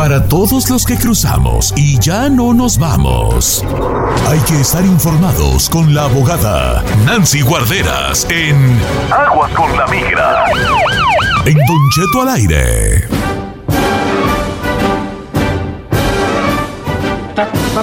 [0.00, 3.62] Para todos los que cruzamos y ya no nos vamos,
[4.30, 8.80] hay que estar informados con la abogada Nancy Guarderas en
[9.12, 10.46] Aguas con la Migra.
[11.44, 13.08] En Don Cheto al aire.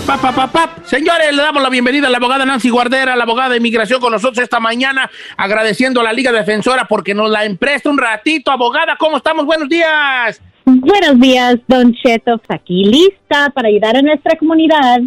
[0.08, 0.76] Pa, pa, pa.
[0.86, 4.12] Señores, le damos la bienvenida a la abogada Nancy Guardera, la abogada de inmigración con
[4.12, 8.50] nosotros esta mañana, agradeciendo a la Liga Defensora porque nos la empresta un ratito.
[8.50, 9.46] Abogada, ¿cómo estamos?
[9.46, 10.42] Buenos días.
[10.70, 12.42] Buenos días, Don Cheto.
[12.50, 15.00] Aquí lista para ayudar a nuestra comunidad.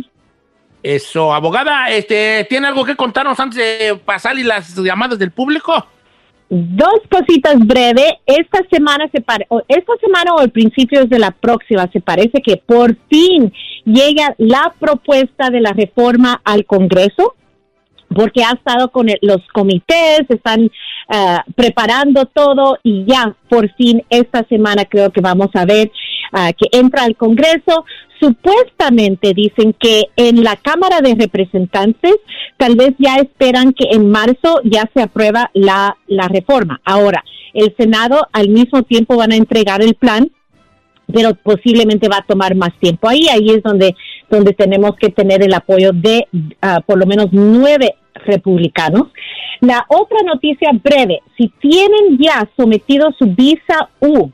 [0.83, 5.86] Eso, abogada, este, ¿tiene algo que contarnos antes de pasar y las llamadas del público?
[6.48, 8.11] Dos cositas breves.
[8.25, 12.41] Esta semana se pare- o esta semana o al principio de la próxima se parece
[12.41, 13.53] que por fin
[13.84, 17.34] llega la propuesta de la reforma al Congreso
[18.14, 20.70] porque ha estado con los comités, están
[21.08, 25.91] ah, preparando todo y ya por fin esta semana creo que vamos a ver
[26.33, 27.84] ah, que entra al Congreso.
[28.20, 32.16] Supuestamente dicen que en la Cámara de Representantes
[32.58, 35.97] tal vez ya esperan que en marzo ya se aprueba la
[36.28, 36.81] reforma.
[36.84, 40.31] Ahora, el Senado al mismo tiempo van a entregar el plan
[41.12, 43.09] pero posiblemente va a tomar más tiempo.
[43.09, 43.94] Ahí, ahí es donde,
[44.31, 46.27] donde tenemos que tener el apoyo de
[46.63, 49.09] ah, por lo menos nueve republicanos.
[49.61, 54.31] La otra noticia breve, si tienen ya sometido su visa U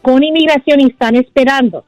[0.00, 1.84] con inmigración y están esperando,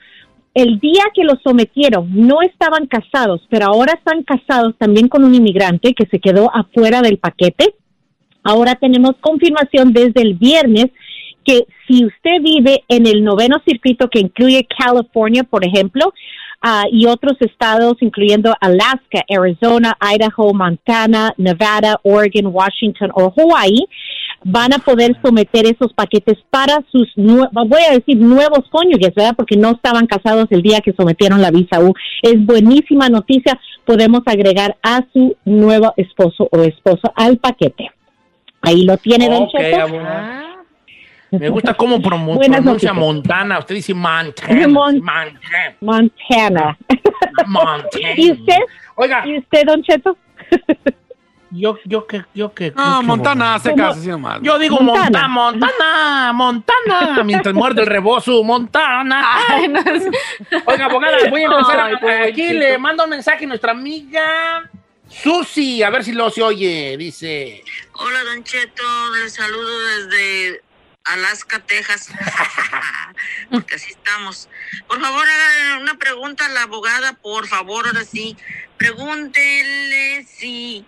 [0.54, 5.34] el día que lo sometieron no estaban casados, pero ahora están casados también con un
[5.34, 7.74] inmigrante que se quedó afuera del paquete.
[8.42, 10.86] Ahora tenemos confirmación desde el viernes
[11.44, 16.12] que si usted vive en el noveno circuito que incluye California, por ejemplo,
[16.62, 23.86] ah, y otros estados, incluyendo Alaska, Arizona, Idaho, Montana, Nevada, Oregon, Washington o Hawaii,
[24.44, 29.34] van a poder someter esos paquetes para sus, voy a decir, nuevos cónyuges, ¿verdad?
[29.36, 31.94] Porque no estaban casados el día que sometieron la visa U.
[32.22, 37.90] Es buenísima noticia, podemos agregar a su nuevo esposo o esposa al paquete.
[38.62, 40.45] Ahí lo tiene, Don Ok, Cheto.
[41.30, 42.92] Me gusta cómo promo- Buenas pronuncia.
[42.92, 43.58] Montana.
[43.58, 44.68] Usted dice Montana.
[44.68, 45.76] Mon- Montana.
[45.80, 46.78] Montana.
[47.46, 48.08] Montana.
[48.16, 48.58] ¿Y usted?
[48.94, 50.16] Oiga, ¿Y usted, Don Cheto?
[51.50, 52.70] yo, yo que, yo que.
[52.72, 53.82] No, que- Montana hace ¿Cómo?
[53.82, 54.40] caso, así nomás.
[54.42, 55.28] Yo digo Montana.
[55.28, 59.24] Montana, Montana, Montana, mientras muerde el rebozo, Montana.
[60.66, 62.28] Oiga, abogada, voy a empezar Ay, a- pobrecito.
[62.32, 64.70] aquí, le manda un mensaje a nuestra amiga
[65.08, 67.62] Susi, a ver si lo se oye, dice.
[67.92, 68.82] Hola, Don Cheto,
[69.22, 70.62] les saludo desde
[71.06, 72.08] Alaska, Texas.
[73.50, 74.48] Porque así estamos.
[74.88, 78.36] Por favor, haga una pregunta a la abogada, por favor, ahora sí.
[78.76, 80.84] Pregúntele si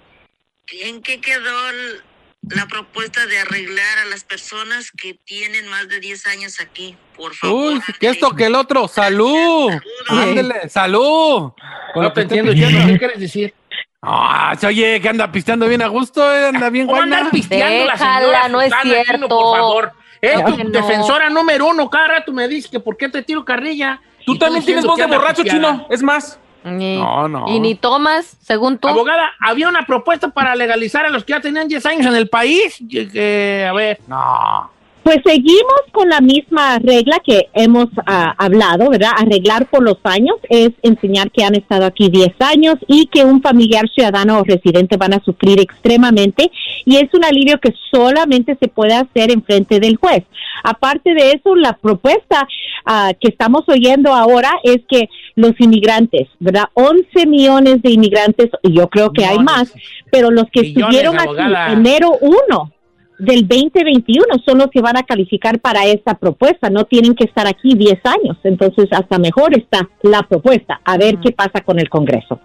[0.82, 2.02] en qué quedó el-
[2.50, 7.34] la propuesta de arreglar a las personas que tienen más de 10 años aquí, por
[7.34, 7.74] favor.
[7.74, 8.88] Uy, que esto que el otro.
[8.88, 9.70] ¡Salud!
[10.08, 11.52] Ándele, salud.
[11.92, 12.86] Con No lo te entiendo, pidiendo.
[12.92, 13.54] ¿qué quieres decir?
[14.00, 17.16] Ah, se oye que anda pisteando bien a gusto, eh, anda bien ¿Cómo guayna.
[17.18, 19.28] andar pisteando la Déjala, señora no es Susana cierto.
[19.28, 19.92] por favor?
[20.20, 20.70] Es tu no.
[20.70, 24.00] defensora número uno, cada rato me dices que por qué te tiro carrilla.
[24.26, 25.72] Tú también tienes voz de borracho, pisteada.
[25.74, 25.86] chino.
[25.90, 26.38] Es más.
[26.64, 27.46] Ni- No, no.
[27.48, 28.88] Y ni tomas, según tú.
[28.88, 32.28] Abogada, había una propuesta para legalizar a los que ya tenían 10 años en el
[32.28, 32.78] país.
[32.80, 34.00] A ver.
[34.06, 34.70] No.
[35.08, 39.12] Pues seguimos con la misma regla que hemos ah, hablado, ¿verdad?
[39.16, 43.40] Arreglar por los años es enseñar que han estado aquí 10 años y que un
[43.40, 46.50] familiar ciudadano o residente van a sufrir extremadamente
[46.84, 50.24] y es un alivio que solamente se puede hacer en frente del juez.
[50.62, 52.46] Aparte de eso, la propuesta
[52.84, 56.64] ah, que estamos oyendo ahora es que los inmigrantes, ¿verdad?
[56.74, 59.72] 11 millones de inmigrantes, y yo creo que hay más,
[60.12, 62.72] pero los que Millones, estuvieron aquí enero 1
[63.18, 67.46] del 2021 son los que van a calificar para esta propuesta, no tienen que estar
[67.46, 71.88] aquí 10 años, entonces hasta mejor está la propuesta, a ver qué pasa con el
[71.88, 72.40] Congreso.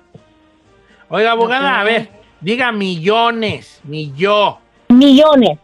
[1.10, 2.10] Oiga, abogada, a ver,
[2.42, 4.56] diga millones, millón.
[4.90, 5.60] Millones.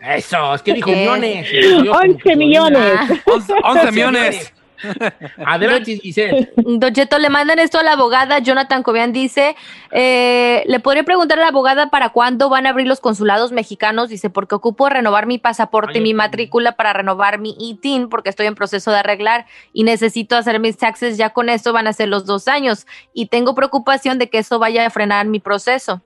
[0.00, 1.48] Eso, es que dijo millones.
[1.90, 3.00] 11 millones.
[3.26, 4.52] 11 millones.
[5.46, 6.52] Adelante, Giselle.
[6.56, 8.38] Don Cheto, le mandan esto a la abogada.
[8.38, 9.56] Jonathan Cobian dice,
[9.90, 14.08] eh, le podría preguntar a la abogada para cuándo van a abrir los consulados mexicanos.
[14.08, 18.46] Dice, porque ocupo renovar mi pasaporte y mi matrícula para renovar mi ITIN, porque estoy
[18.46, 21.16] en proceso de arreglar y necesito hacer mis taxes.
[21.16, 22.86] Ya con esto van a ser los dos años.
[23.12, 26.02] Y tengo preocupación de que eso vaya a frenar mi proceso.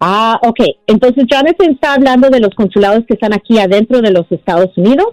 [0.00, 0.60] Ah, ok.
[0.86, 5.08] Entonces, Jonathan está hablando de los consulados que están aquí adentro de los Estados Unidos,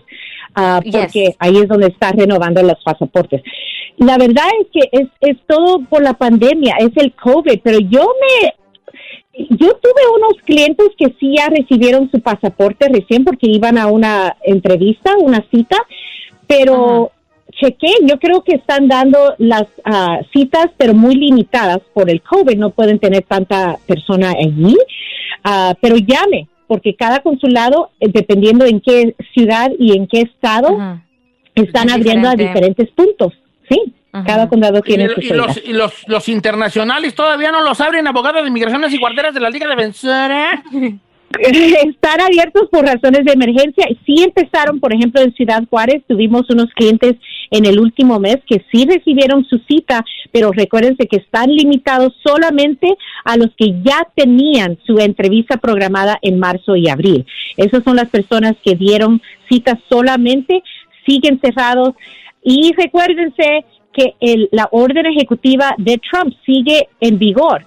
[0.56, 3.42] ah, porque ahí es donde está renovando los pasaportes.
[3.98, 8.08] La verdad es que es, es todo por la pandemia, es el COVID, pero yo
[8.22, 8.54] me,
[9.50, 14.36] yo tuve unos clientes que sí ya recibieron su pasaporte recién porque iban a una
[14.44, 15.78] entrevista, una cita,
[16.48, 17.12] pero
[17.52, 22.58] chequé, yo creo que están dando las ah, citas, pero muy limitadas por el COVID,
[22.58, 24.76] no pueden tener tanta persona allí,
[25.48, 31.00] Ah, pero llame, porque cada consulado, eh, dependiendo en qué ciudad y en qué estado,
[31.56, 33.34] están abriendo a diferentes puntos,
[33.70, 33.94] ¿sí?
[34.26, 38.44] Cada condado tiene su y, los, y los, los internacionales todavía no los abren abogados
[38.44, 40.64] de inmigraciones y guarderas de la Liga Defensora.
[41.40, 43.88] están abiertos por razones de emergencia.
[44.06, 47.16] Sí empezaron, por ejemplo, en Ciudad Juárez, tuvimos unos clientes
[47.52, 52.96] en el último mes que sí recibieron su cita, pero recuérdense que están limitados solamente
[53.24, 57.26] a los que ya tenían su entrevista programada en marzo y abril.
[57.58, 60.64] Esas son las personas que dieron citas solamente,
[61.06, 61.96] siguen cerrados
[62.44, 67.66] y recuérdense que el, la orden ejecutiva de Trump sigue en vigor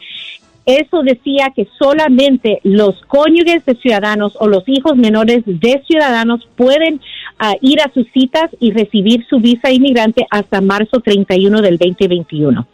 [0.69, 7.00] eso decía que solamente los cónyuges de ciudadanos o los hijos menores de ciudadanos pueden
[7.38, 12.67] ah, ir a sus citas y recibir su visa inmigrante hasta marzo 31 del 2021.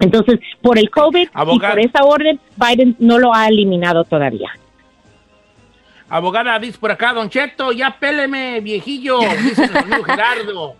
[0.00, 4.50] Entonces, por el COVID y por esa orden, Biden no lo ha eliminado todavía.
[6.08, 9.68] Abogada, dice por acá, Don Cheto, ya péleme, viejillo, dice
[10.06, 10.76] Gerardo.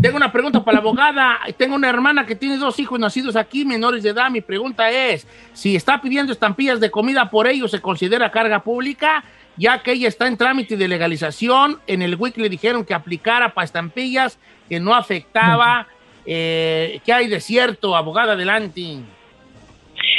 [0.00, 1.38] Tengo una pregunta para la abogada.
[1.56, 4.30] Tengo una hermana que tiene dos hijos nacidos aquí, menores de edad.
[4.30, 9.24] Mi pregunta es, si está pidiendo estampillas de comida por ellos, ¿se considera carga pública?
[9.56, 13.54] Ya que ella está en trámite de legalización, en el WIC le dijeron que aplicara
[13.54, 15.86] para estampillas, que no afectaba.
[16.26, 18.32] Eh, ¿Qué hay de cierto, abogada?
[18.32, 18.98] Adelante.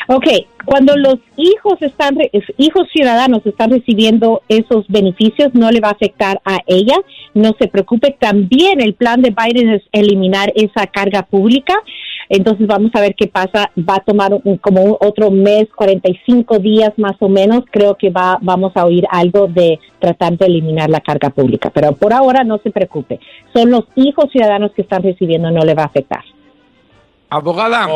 [0.07, 0.25] Ok,
[0.65, 2.17] cuando los hijos están,
[2.57, 6.95] hijos ciudadanos están recibiendo esos beneficios, no le va a afectar a ella.
[7.33, 8.15] No se preocupe.
[8.19, 11.73] También el plan de Biden es eliminar esa carga pública.
[12.29, 13.71] Entonces vamos a ver qué pasa.
[13.77, 14.31] Va a tomar
[14.61, 17.63] como otro mes, 45 días más o menos.
[17.71, 21.69] Creo que va, vamos a oír algo de tratar de eliminar la carga pública.
[21.69, 23.19] Pero por ahora no se preocupe.
[23.53, 26.23] Son los hijos ciudadanos que están recibiendo, no le va a afectar.
[27.27, 27.87] Abogada,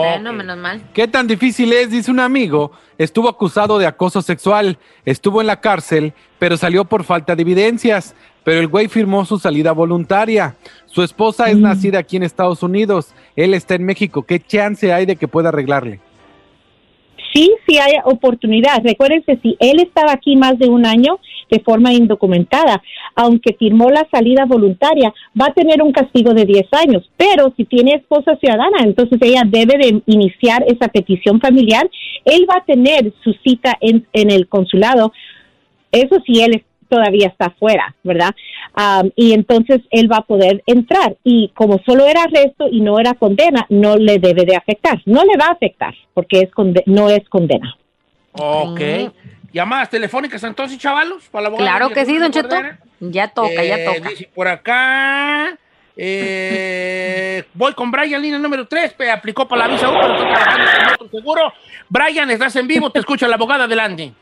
[0.94, 1.92] ¿qué tan difícil es?
[1.92, 7.04] Dice un amigo, estuvo acusado de acoso sexual, estuvo en la cárcel, pero salió por
[7.04, 10.56] falta de evidencias, pero el güey firmó su salida voluntaria.
[10.86, 11.62] Su esposa es Mm.
[11.62, 15.50] nacida aquí en Estados Unidos, él está en México, ¿qué chance hay de que pueda
[15.50, 16.00] arreglarle?
[17.32, 18.82] sí, sí hay oportunidad.
[18.84, 21.20] Recuérdense, si él estaba aquí más de un año
[21.52, 22.82] de forma indocumentada,
[23.16, 27.08] aunque firmó la salida voluntaria, va a tener un castigo de 10 años.
[27.18, 31.88] Pero si tiene esposa ciudadana, entonces ella debe de iniciar esa petición familiar.
[32.26, 35.14] Él va a tener su cita en, en el consulado.
[35.92, 38.36] Eso sí, él todavía está fuera, ¿verdad?
[39.16, 41.16] Y entonces él va a poder entrar.
[41.24, 45.02] Y como solo era arresto y no era condena, no le debe de afectar.
[45.06, 47.78] No le va a afectar porque es conde- no es condena.
[48.34, 48.82] Ok.
[49.52, 51.24] ¿Llamadas telefónicas entonces, chavalos?
[51.30, 52.56] Para la abogada Claro que sí, don Cheto.
[53.00, 54.10] Ya toca, ya Eh, toca.
[54.10, 55.58] Dice por acá.
[55.98, 58.96] eh, voy con Brian, línea número 3.
[59.14, 61.54] Aplicó para la visa U, pero está trabajando con otro seguro.
[61.90, 64.14] Brian, estás en vivo, te escucha la abogada adelante.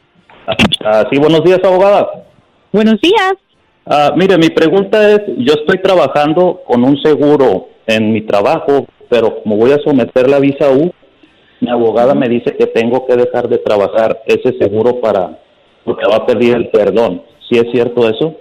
[0.86, 2.08] Ah, sí, buenos días, abogada.
[2.72, 3.34] Buenos días.
[3.86, 9.42] Ah, mire, mi pregunta es, yo estoy trabajando con un seguro en mi trabajo, pero
[9.42, 10.92] como voy a someter la visa U,
[11.62, 15.40] mi abogada me dice que tengo que dejar de trabajar ese seguro para,
[15.86, 17.24] porque va a pedir el perdón.
[17.50, 18.36] ¿Sí es cierto eso?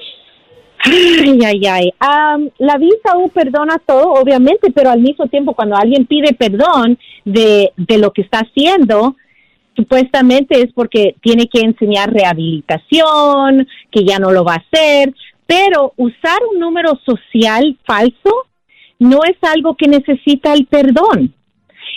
[0.85, 1.95] Ay, ay, ay.
[2.01, 6.99] Am, la visa U perdona todo, obviamente, pero al mismo tiempo cuando alguien pide perdón
[7.25, 9.15] de, de lo que está haciendo,
[9.77, 15.15] supuestamente es porque tiene que enseñar rehabilitación, que ya no lo va a hacer,
[15.47, 18.47] pero usar un número social falso
[18.99, 21.35] no es algo que necesita el perdón.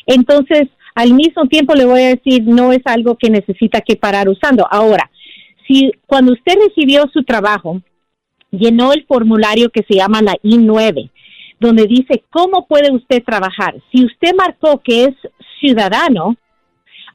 [0.06, 4.28] Entonces, al mismo tiempo le voy a decir, no es algo que necesita que parar
[4.28, 4.68] usando.
[4.70, 5.10] Ahora,
[5.68, 7.82] si cuando usted recibió su trabajo,
[8.52, 11.10] llenó el formulario que se llama la I-9,
[11.60, 13.76] donde dice cómo puede usted trabajar.
[13.92, 15.16] Si usted marcó que es
[15.60, 16.36] ciudadano,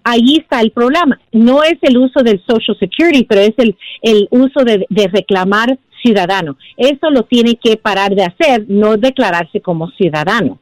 [0.05, 1.19] ahí está el problema.
[1.33, 6.57] No es el uso del Social Security, pero es el, el uso de, reclamar ciudadano.
[6.77, 10.59] Eso lo tiene que parar de hacer, no declararse como ciudadano.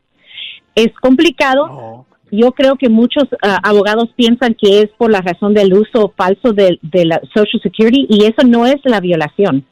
[0.75, 2.07] Es complicado.
[2.31, 6.55] Yo creo que muchos ah, abogados piensan que es por la razón del uso falso
[6.55, 9.67] de, de la Social Security y eso no es la violación.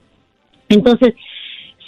[0.69, 1.15] Entonces,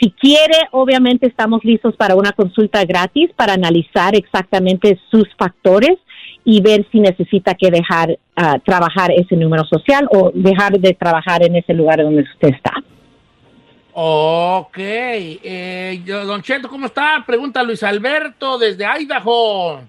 [0.01, 5.99] si quiere, obviamente estamos listos para una consulta gratis para analizar exactamente sus factores
[6.45, 11.45] y ver si necesita que dejar uh, trabajar ese número social o dejar de trabajar
[11.45, 12.73] en ese lugar donde usted está.
[13.95, 14.77] Ok.
[14.79, 17.23] Eh, don Cheto, ¿cómo está?
[17.27, 19.83] Pregunta Luis Alberto desde Idaho.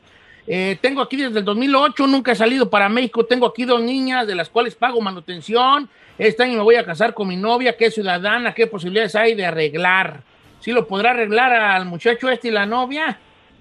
[0.46, 3.26] Eh, tengo aquí desde el 2008, nunca he salido para México.
[3.26, 5.90] Tengo aquí dos niñas de las cuales pago manutención.
[6.18, 8.54] Este año me voy a casar con mi novia, que es ciudadana.
[8.54, 10.22] ¿Qué posibilidades hay de arreglar?
[10.60, 13.18] ¿Sí lo podrá arreglar al muchacho este y la novia?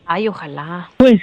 [0.07, 0.91] Ay, ojalá.
[0.97, 1.23] Pues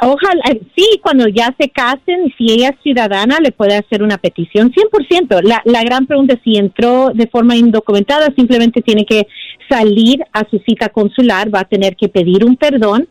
[0.00, 4.18] ojalá, eh, sí, cuando ya se casen, si ella es ciudadana, le puede hacer una
[4.18, 5.42] petición, 100%.
[5.42, 9.26] La, la gran pregunta es si entró de forma indocumentada, simplemente tiene que
[9.68, 13.08] salir a su cita consular, va a tener que pedir un perdón,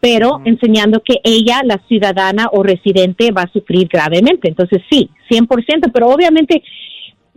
[0.00, 4.48] pero enseñando que ella, la ciudadana o residente, va a sufrir gravemente.
[4.48, 6.62] Entonces, sí, 100%, pero obviamente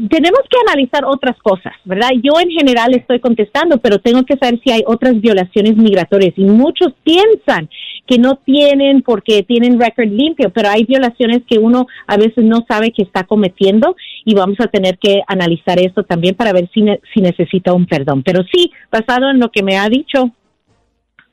[0.09, 2.09] tenemos que analizar otras cosas, ¿verdad?
[2.23, 6.45] Yo en general estoy contestando, pero tengo que saber si hay otras violaciones migratorias y
[6.45, 7.69] muchos piensan
[8.07, 12.65] que no tienen porque tienen récord limpio, pero hay violaciones que uno a veces no
[12.67, 16.83] sabe que está cometiendo y vamos a tener que analizar esto también para ver si,
[17.13, 18.23] si necesita un perdón.
[18.23, 20.31] Pero sí, basado en lo que me ha dicho,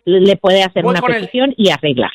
[0.05, 2.13] le puede hacer una petición y arreglar.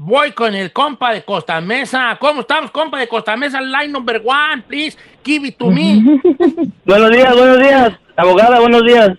[0.00, 2.16] Voy con el compa de Costa Mesa.
[2.20, 3.60] ¿Cómo estamos, compa de Costa Mesa?
[3.60, 4.96] Line number one, please.
[5.24, 6.04] Give it to me.
[6.84, 7.92] buenos días, buenos días.
[8.16, 9.10] Abogada, buenos días.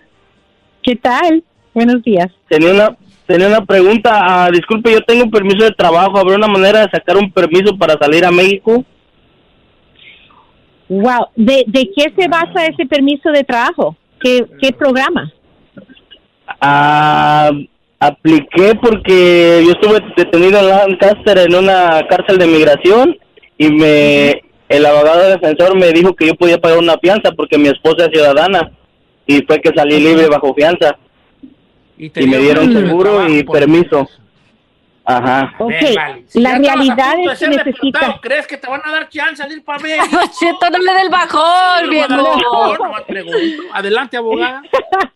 [0.82, 1.44] ¿Qué tal?
[1.74, 2.28] Buenos días.
[2.48, 2.96] Tenía una,
[3.30, 4.10] tenía una pregunta.
[4.12, 6.18] Ah, disculpe, yo tengo un permiso de trabajo.
[6.18, 8.84] ¿Habrá una manera de sacar un permiso para salir a México?
[10.88, 11.28] Wow.
[11.36, 13.96] ¿De, de qué se basa ese permiso de trabajo?
[14.20, 15.32] ¿Qué, qué programa?
[16.60, 17.50] Ah
[18.00, 23.16] apliqué porque yo estuve detenido en Lancaster en una cárcel de migración
[23.58, 27.68] y me el abogado defensor me dijo que yo podía pagar una fianza porque mi
[27.68, 28.72] esposa es ciudadana
[29.26, 30.96] y fue que salí libre bajo fianza
[32.00, 34.08] y, me dieron seguro y permiso.
[35.16, 35.54] Ajá.
[35.58, 35.72] Ok,
[36.34, 38.18] la realidad es que necesita...
[38.20, 39.98] ¿Crees que te van a dar chance salir para ver?
[40.00, 42.34] Cheto, no le del bajón, viejo.
[43.72, 44.62] Adelante, abogada.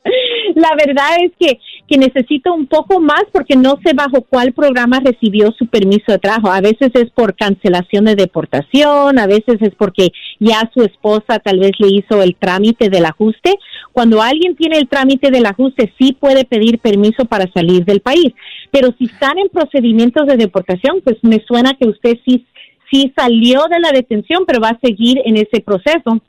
[0.54, 5.00] la verdad es que, que necesita un poco más porque no sé bajo cuál programa
[5.00, 6.50] recibió su permiso de trabajo.
[6.50, 10.10] A veces es por cancelación de deportación, a veces es porque
[10.40, 13.54] ya su esposa tal vez le hizo el trámite del ajuste.
[13.92, 18.32] Cuando alguien tiene el trámite del ajuste, sí puede pedir permiso para salir del país.
[18.75, 22.45] Pero si están en procedimientos de deportación, pues me suena que usted sí,
[22.90, 26.21] sí salió de la detención, pero va a seguir en ese proceso.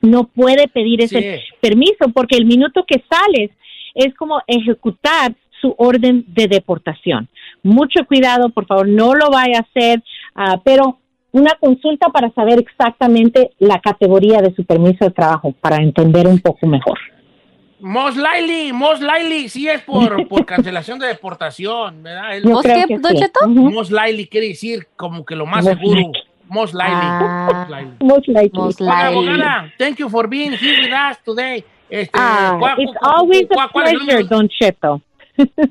[0.00, 3.52] No puede pedir ese permiso porque el minuto que sales
[3.94, 7.28] es como ejecutar su orden de deportación.
[7.62, 10.02] Mucho cuidado, por favor, no lo vaya a hacer,
[10.34, 10.98] ah, pero
[11.30, 16.40] una consulta para saber exactamente la categoría de su permiso de trabajo, para entender un
[16.40, 16.98] poco mejor.
[17.78, 22.40] Most likely, most likely, sí es por, por cancelación de deportación, ¿verdad?
[22.42, 26.10] ¿Most qué, Don Most likely quiere decir como que lo más seguro.
[26.48, 26.94] Most likely.
[26.94, 27.66] Ah,
[28.00, 28.50] most likely.
[28.58, 28.94] Most likely.
[28.94, 31.64] abogada, thank you for being here with us today.
[31.90, 35.00] Este, ah, it's always a pleasure, Don Cheto.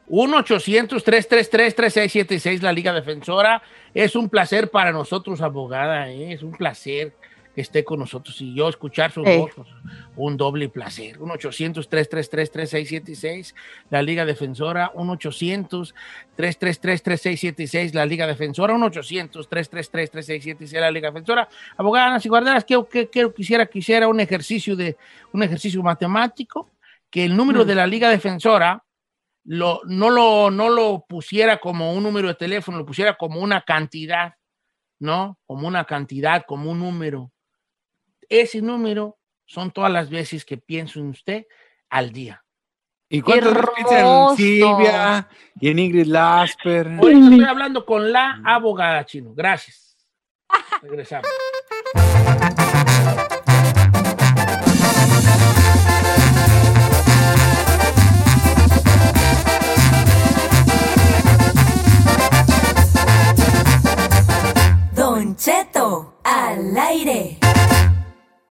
[0.10, 3.62] 1-800-333-3676, la Liga Defensora.
[3.94, 6.32] Es un placer para nosotros, abogada, ¿eh?
[6.32, 7.12] es un placer
[7.56, 9.68] esté con nosotros y yo escuchar su voz, pues,
[10.16, 11.18] un doble placer.
[11.20, 13.54] 1-800-333-3676,
[13.90, 21.50] la Liga Defensora, 1-800-333-3676, la Liga Defensora, 1-800-333-3676, la Liga Defensora.
[21.78, 24.98] Abogada Nancy Guarderas, que, que, que, quisiera, quisiera un ejercicio de
[25.34, 26.70] un ejercicio matemático,
[27.10, 28.84] que el número de la Liga Defensora
[29.46, 33.62] lo, no, lo, no lo pusiera como un número de teléfono, lo pusiera como una
[33.62, 34.34] cantidad,
[35.00, 35.40] ¿no?
[35.48, 37.32] Como una cantidad, como un número
[38.30, 41.48] ese número son todas las veces que pienso en usted
[41.90, 42.44] al día.
[43.10, 45.28] ¿Y cuántas veces piensa en Silvia
[45.60, 46.98] y en Ingrid Lasper?
[47.00, 49.34] Por eso estoy hablando con la abogada chino.
[49.34, 49.98] Gracias.
[50.84, 51.28] Regresamos.
[64.94, 67.40] Don Cheto, al aire.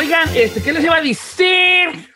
[0.00, 2.10] Oigan, este, ¿qué les iba a decir?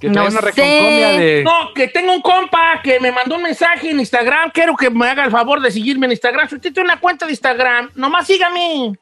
[0.00, 1.42] Que trae una de.
[1.44, 4.50] No, que tengo un compa que me mandó un mensaje en Instagram.
[4.50, 6.48] Quiero que me haga el favor de seguirme en Instagram.
[6.48, 8.98] Si usted tiene una cuenta de Instagram, nomás sígame.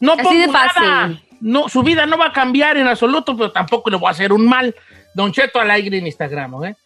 [0.00, 0.82] No Así pongo de fácil.
[0.82, 1.20] nada.
[1.42, 4.32] No, su vida no va a cambiar en absoluto, pero tampoco le voy a hacer
[4.32, 4.74] un mal.
[5.12, 6.76] Don Cheto al aire en Instagram, ¿eh?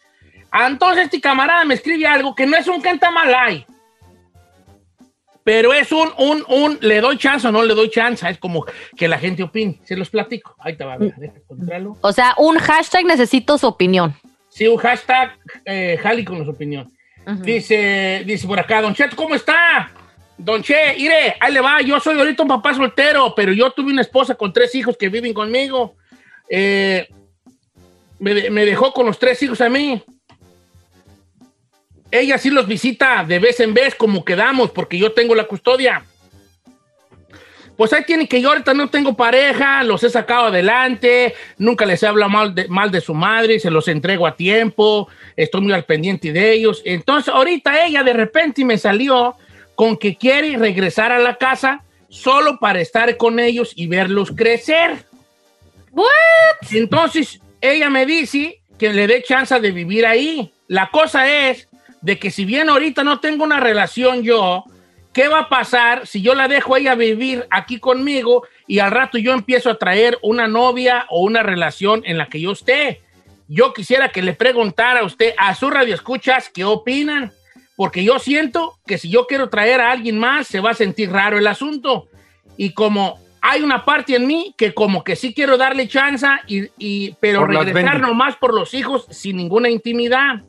[0.67, 3.65] Entonces este camarada me escribe algo que no es un cantamalay.
[5.43, 8.27] Pero es un, un, un, le doy chance o no le doy chance.
[8.29, 9.79] Es como que la gente opine.
[9.83, 10.55] Se los platico.
[10.59, 11.97] Ahí te va, mira, deja encontrarlo.
[12.01, 14.15] O sea, un hashtag necesito su opinión.
[14.49, 16.91] Sí, un hashtag eh, Jali con su opinión.
[17.43, 19.91] Dice, dice por acá, Don Cheto, ¿cómo está?
[20.35, 21.81] Don Che, mire, ahí le va.
[21.81, 25.09] Yo soy ahorita un papá soltero, pero yo tuve una esposa con tres hijos que
[25.09, 25.95] viven conmigo.
[26.49, 27.07] Eh,
[28.17, 30.01] me, me dejó con los tres hijos a mí.
[32.11, 36.03] Ella sí los visita de vez en vez, como quedamos, porque yo tengo la custodia.
[37.79, 42.03] Pues ahí tienen que yo ahorita no tengo pareja, los he sacado adelante, nunca les
[42.03, 45.71] he hablado mal de, mal de su madre, se los entrego a tiempo, estoy muy
[45.71, 46.81] al pendiente de ellos.
[46.83, 49.37] Entonces ahorita ella de repente me salió
[49.75, 55.05] con que quiere regresar a la casa solo para estar con ellos y verlos crecer.
[56.71, 60.51] Entonces ella me dice que le dé chance de vivir ahí.
[60.67, 61.68] La cosa es
[62.01, 64.63] de que si bien ahorita no tengo una relación yo,
[65.13, 68.91] ¿qué va a pasar si yo la dejo a ella vivir aquí conmigo y al
[68.91, 73.01] rato yo empiezo a traer una novia o una relación en la que yo esté?
[73.47, 77.31] Yo quisiera que le preguntara a usted, a su radio escuchas, ¿qué opinan?
[77.75, 81.11] Porque yo siento que si yo quiero traer a alguien más, se va a sentir
[81.11, 82.07] raro el asunto.
[82.57, 86.65] Y como hay una parte en mí que como que sí quiero darle chance, y,
[86.77, 90.43] y- pero Por regresar nomás por los hijos sin ninguna intimidad.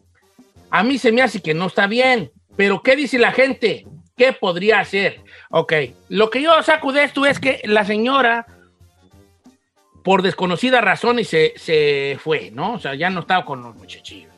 [0.71, 2.31] A mí se me hace que no está bien.
[2.57, 3.87] Pero ¿qué dice la gente?
[4.17, 5.23] ¿Qué podría hacer?
[5.51, 5.73] Ok,
[6.09, 8.47] lo que yo saco de esto es que la señora,
[10.05, 12.75] por desconocidas razones, se, se fue, ¿no?
[12.75, 14.33] O sea, ya no estaba con los muchachillos.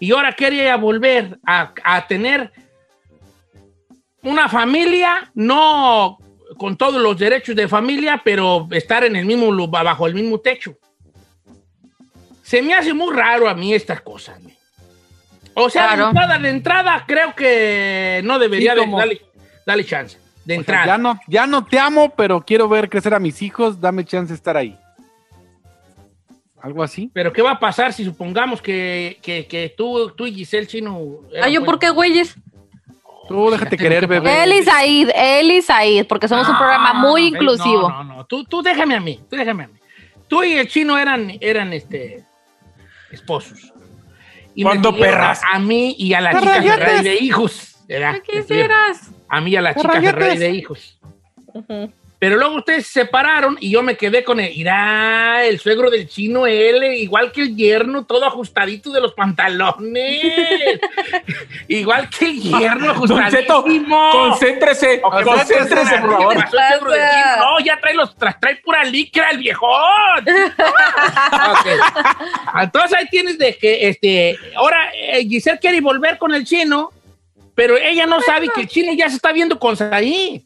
[0.00, 2.52] Y ahora quería volver a, a tener
[4.22, 6.18] una familia, no
[6.56, 10.76] con todos los derechos de familia, pero estar en el mismo bajo el mismo techo.
[12.42, 14.40] Se me hace muy raro a mí estas cosas.
[14.42, 14.57] ¿no?
[15.60, 16.08] O sea, de Claro.
[16.08, 19.20] entrada, de entrada, creo que no debería Sí, de
[19.66, 20.18] darle chance.
[20.44, 20.86] De O sea, entrada.
[20.86, 23.80] ya, no, ya no te amo, pero quiero ver crecer a mis hijos.
[23.80, 24.78] Dame chance de estar ahí.
[26.60, 27.10] Algo así.
[27.12, 31.00] Pero ¿qué va a pasar si supongamos que, que, que tú, tú y Giselle Chino...
[31.42, 32.34] Ay, ¿yo por qué, güeyes?
[33.28, 34.42] Tú déjate querer, bebé.
[34.42, 37.88] Él y Said, él y Said, porque somos un programa muy inclusivo.
[37.90, 38.24] No, no, no.
[38.26, 39.74] Tú, tú déjame a mí, tú déjame a mí.
[40.28, 42.24] Tú y el chino eran, eran este,
[43.12, 43.72] esposos.
[44.58, 45.40] Y me ¿Cuándo tuvieron perras?
[45.52, 46.60] A mí y a la chica.
[46.60, 47.76] Ferrari de hijos.
[49.28, 50.00] A mí y a la chica.
[50.00, 50.98] Ferrari de hijos.
[52.18, 56.08] Pero luego ustedes se separaron y yo me quedé con el, irá, el suegro del
[56.08, 60.24] chino, él, igual que el yerno, todo ajustadito de los pantalones.
[61.68, 66.36] igual que el yerno, concéntrese, concéntrese, por favor.
[67.58, 69.68] No, ya trae los, tra- trae pura licra el viejón.
[71.50, 71.66] Ok.
[72.62, 76.90] Entonces ahí tienes de que, este, ahora eh, Giselle quiere volver con el chino,
[77.54, 80.44] pero ella no sabe que el chino ya se está viendo con Saí.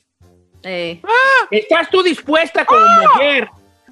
[1.51, 3.49] ¿Estás tú dispuesta como mujer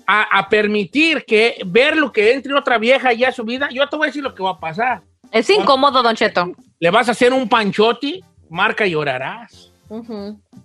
[0.06, 3.68] a, a permitir que ver lo que entre otra vieja ya a su vida?
[3.72, 5.02] Yo te voy a decir lo que va a pasar.
[5.33, 6.52] Es incómodo, Don Cheto.
[6.78, 9.70] Le vas a hacer un panchote, marca y llorarás.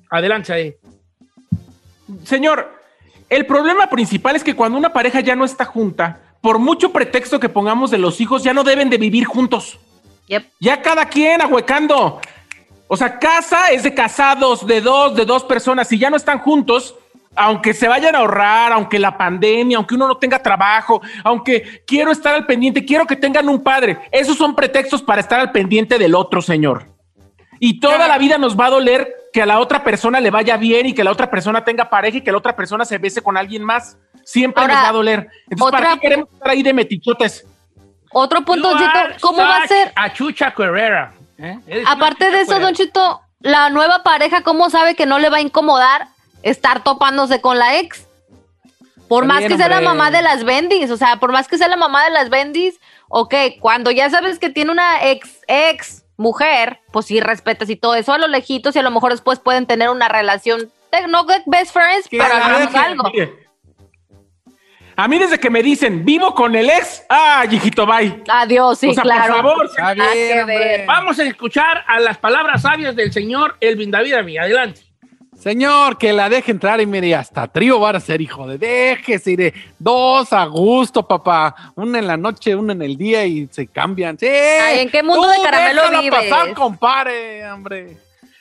[0.10, 0.74] Adelante ahí.
[2.24, 2.72] Señor,
[3.30, 7.39] el problema principal es que cuando una pareja ya no está junta, por mucho pretexto
[7.39, 9.80] que pongamos de los hijos, ya no deben de vivir juntos.
[10.60, 12.22] Ya cada quien ahuecando.
[12.88, 15.88] O sea, casa es de casados, de dos, de dos personas.
[15.88, 16.96] Si ya no están juntos,
[17.36, 22.12] aunque se vayan a ahorrar, aunque la pandemia, aunque uno no tenga trabajo, aunque quiero
[22.12, 24.00] estar al pendiente, quiero que tengan un padre.
[24.12, 26.94] Esos son pretextos para estar al pendiente del otro, señor.
[27.60, 30.58] Y toda la vida nos va a doler que a la otra persona le vaya
[30.58, 33.22] bien y que la otra persona tenga pareja y que la otra persona se bese
[33.22, 33.98] con alguien más.
[34.24, 35.28] Siempre Ahora, nos va a doler.
[35.50, 37.46] Entonces, ¿para qué queremos estar ahí de metichotes?
[38.12, 39.91] Otro punto, are ¿cómo va a ser?
[39.96, 41.13] A Chucha Carrera.
[41.38, 41.60] ¿eh?
[41.86, 42.65] Aparte de eso, Carrera.
[42.65, 46.08] Don Cheto, la nueva pareja, ¿cómo sabe que no le va a incomodar
[46.41, 48.08] estar topándose con la ex?
[49.10, 51.68] Por más que sea la mamá de las bendis, o sea, por más que sea
[51.68, 56.80] la mamá de las bendis, ok, cuando ya sabes que tiene una ex, ex mujer,
[56.91, 59.65] pues sí respetas y todo eso a lo lejitos y a lo mejor después pueden
[59.65, 63.10] tener una relación, de- no de best friends, pero hagamos algo.
[63.12, 63.45] mire.
[64.97, 68.23] A mí desde que me dicen, vivo con el ex, ah, hijito, bye.
[68.30, 69.41] Adiós, sí, O sea, claro.
[69.41, 70.06] por favor.
[70.88, 74.38] Vamos a escuchar a las palabras sabias del señor Elvin David Armí.
[74.38, 74.82] Adelante.
[75.49, 79.29] Señor, que la deje entrar y mire, hasta trío van a ser, hijo de déjese,
[79.34, 81.53] iré dos a gusto, papá.
[81.75, 84.17] Una en la noche, una en el día y se cambian.
[84.17, 84.25] Sí.
[84.25, 86.31] Ay, ¿en qué mundo de caramelo vives?
[86.31, 87.95] pasar, compadre, hombre.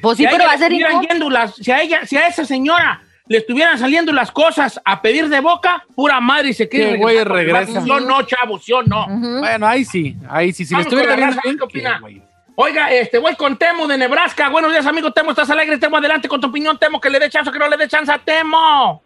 [0.03, 1.49] Pues sí, Si pero ella va a ser incómodo.
[1.49, 5.41] si a ella, si a esa señora le estuvieran saliendo las cosas a pedir de
[5.41, 7.85] boca, pura madre y se quiere güey, regresa.
[7.85, 9.07] Yo no, chavo, yo no.
[9.41, 10.65] Bueno, ahí sí, ahí sí.
[10.65, 11.95] Si le Vamos estuviera raza, bien, ¿qué opina?
[11.95, 12.23] ¿qué, güey?
[12.59, 14.49] Oiga, este, voy con Temo de Nebraska.
[14.49, 15.31] Buenos días, amigo Temo.
[15.31, 15.77] ¿Estás alegre?
[15.77, 16.79] Temo, adelante con tu opinión.
[16.79, 19.03] Temo, que le dé chance o que no le dé chance a Temo.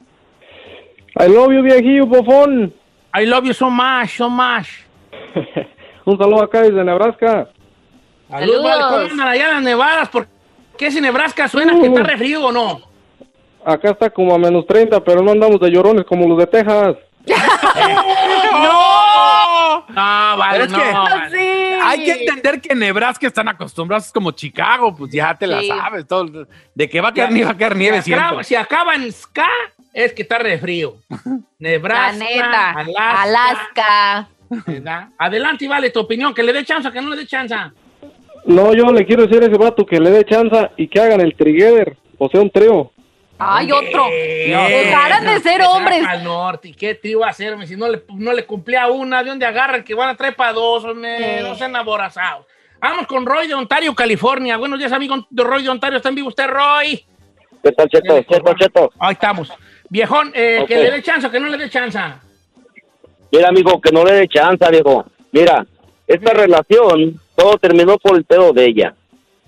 [1.19, 2.73] I love you, viejillo, bofón.
[3.13, 4.69] I love you so much, so much.
[6.05, 7.49] Un saludo acá desde Nebraska.
[8.29, 8.65] Saludos.
[8.65, 8.83] vale.
[8.83, 10.09] ¿Cómo andan allá en las nevadas?
[10.11, 10.29] ¿Por
[10.79, 12.90] qué si Nebraska suena que está refrío o no?
[13.65, 16.97] Acá está como a menos 30, pero no andamos de llorones como los de Texas.
[18.53, 19.85] ¡No!
[19.89, 20.79] No, vale, Pero es no.
[20.79, 21.75] que vale.
[21.83, 25.63] hay que entender que en Nebraska están acostumbrados es como Chicago, pues ya te la
[25.65, 26.07] sabes.
[26.07, 28.45] Todo, de que va a caer nieve, va a caer nieve si, acaba, siempre.
[28.45, 29.49] si acaba en ska,
[29.93, 30.95] es que está refrío.
[31.09, 31.19] La
[31.59, 32.71] Nebraska, neta.
[32.71, 34.29] Alaska, Alaska.
[34.67, 35.09] ¿Verdad?
[35.19, 37.55] Adelante, y vale tu opinión, que le dé chance, que no le dé chance.
[38.45, 41.21] No, yo le quiero decir a ese vato que le dé chance y que hagan
[41.21, 42.91] el trigueder, o sea, un trío.
[43.43, 44.07] Ay, otro.
[44.11, 46.05] Dejaran de ser hombres.
[46.07, 47.67] Al norte, ¿y qué a hacerme?
[47.67, 50.53] Si no le, no le cumplía una, ¿de dónde agarran que van a traer para
[50.53, 50.85] dos?
[50.85, 51.41] hombre?
[51.41, 52.47] No sean aborazados.
[52.79, 54.59] Vamos con Roy de Ontario, California.
[54.59, 55.97] Buenos días, amigo de Roy de Ontario.
[55.97, 57.05] ¿Está en vivo usted, Roy?
[57.63, 58.23] ¿Qué tal, Cheto?
[58.23, 58.93] Cheto, Cheto.
[58.99, 59.51] Ahí estamos.
[59.89, 61.99] Viejón, eh, que le dé chance o que no le dé chance.
[63.33, 65.05] Mira, amigo, que no le dé chance, viejo.
[65.33, 65.67] Mira,
[66.07, 68.95] esta relación, todo terminó por el pedo de ella.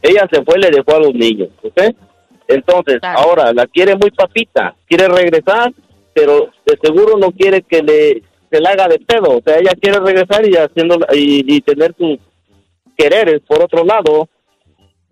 [0.01, 1.95] Ella se fue y le dejó a los niños, ¿ok?
[2.55, 5.73] Entonces, ahora la quiere muy papita, quiere regresar,
[6.15, 9.39] pero de seguro no quiere que le se la haga de pedo.
[9.39, 12.19] O sea, ella quiere regresar y haciendo y, y tener sus
[12.97, 14.29] quereres por otro lado.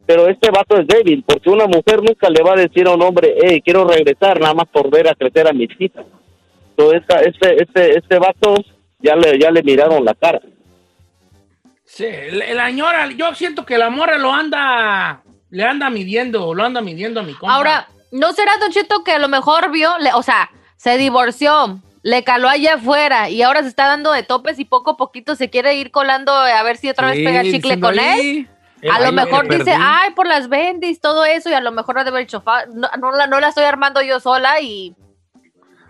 [0.06, 3.02] Pero este vato es débil, porque una mujer nunca le va a decir a un
[3.02, 6.04] hombre, hey, quiero regresar nada más por ver a crecer a mis hijas.
[6.70, 8.56] Entonces, esta, este, este, este vato
[8.98, 10.40] ya le, ya le miraron la cara.
[11.84, 16.80] Sí, la señora, yo siento que la morra lo anda, le anda midiendo, lo anda
[16.80, 17.54] midiendo a mi compa.
[17.54, 21.80] Ahora, ¿no será, Don Cheto, que a lo mejor vio, le- o sea, se divorció,
[22.02, 25.34] le caló allá afuera y ahora se está dando de topes y poco a poquito
[25.36, 28.48] se quiere ir colando a ver si otra Sí, vez pega chicle con ahí,
[28.82, 28.88] él?
[28.90, 29.82] A ahí lo lo mejor dice, perdí.
[29.84, 32.88] ay, por las bendis, todo eso, y a lo mejor ha de haber "Fa- no,
[32.98, 34.94] no la, no la estoy armando yo sola y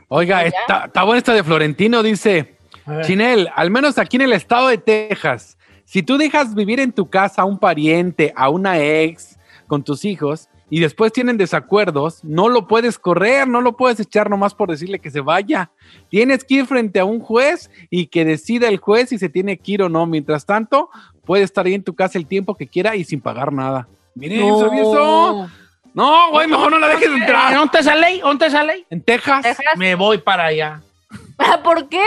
[0.08, 2.56] Oiga, está, está buena esta de Florentino, dice.
[3.02, 7.08] Chinel, al menos aquí en el estado de Texas, si tú dejas vivir en tu
[7.08, 9.38] casa a un pariente, a una ex,
[9.70, 14.28] con tus hijos, y después tienen desacuerdos, no lo puedes correr, no lo puedes echar
[14.28, 15.70] nomás por decirle que se vaya.
[16.09, 19.59] Tienes que ir frente a un juez y que decida el juez si se tiene
[19.59, 20.06] que ir o no.
[20.06, 20.90] Mientras tanto,
[21.24, 23.87] puede estar ahí en tu casa el tiempo que quiera y sin pagar nada.
[24.16, 24.59] Miren, No.
[24.61, 25.50] ¿sabía eso?
[25.94, 27.52] No, güey, mejor no la dejes entrar.
[27.54, 28.20] ¿Dónde está esa ley?
[28.20, 28.85] ¿Dónde está esa ley?
[28.90, 29.46] En Texas.
[29.76, 30.83] Me voy para allá.
[31.64, 32.02] ¿Por qué?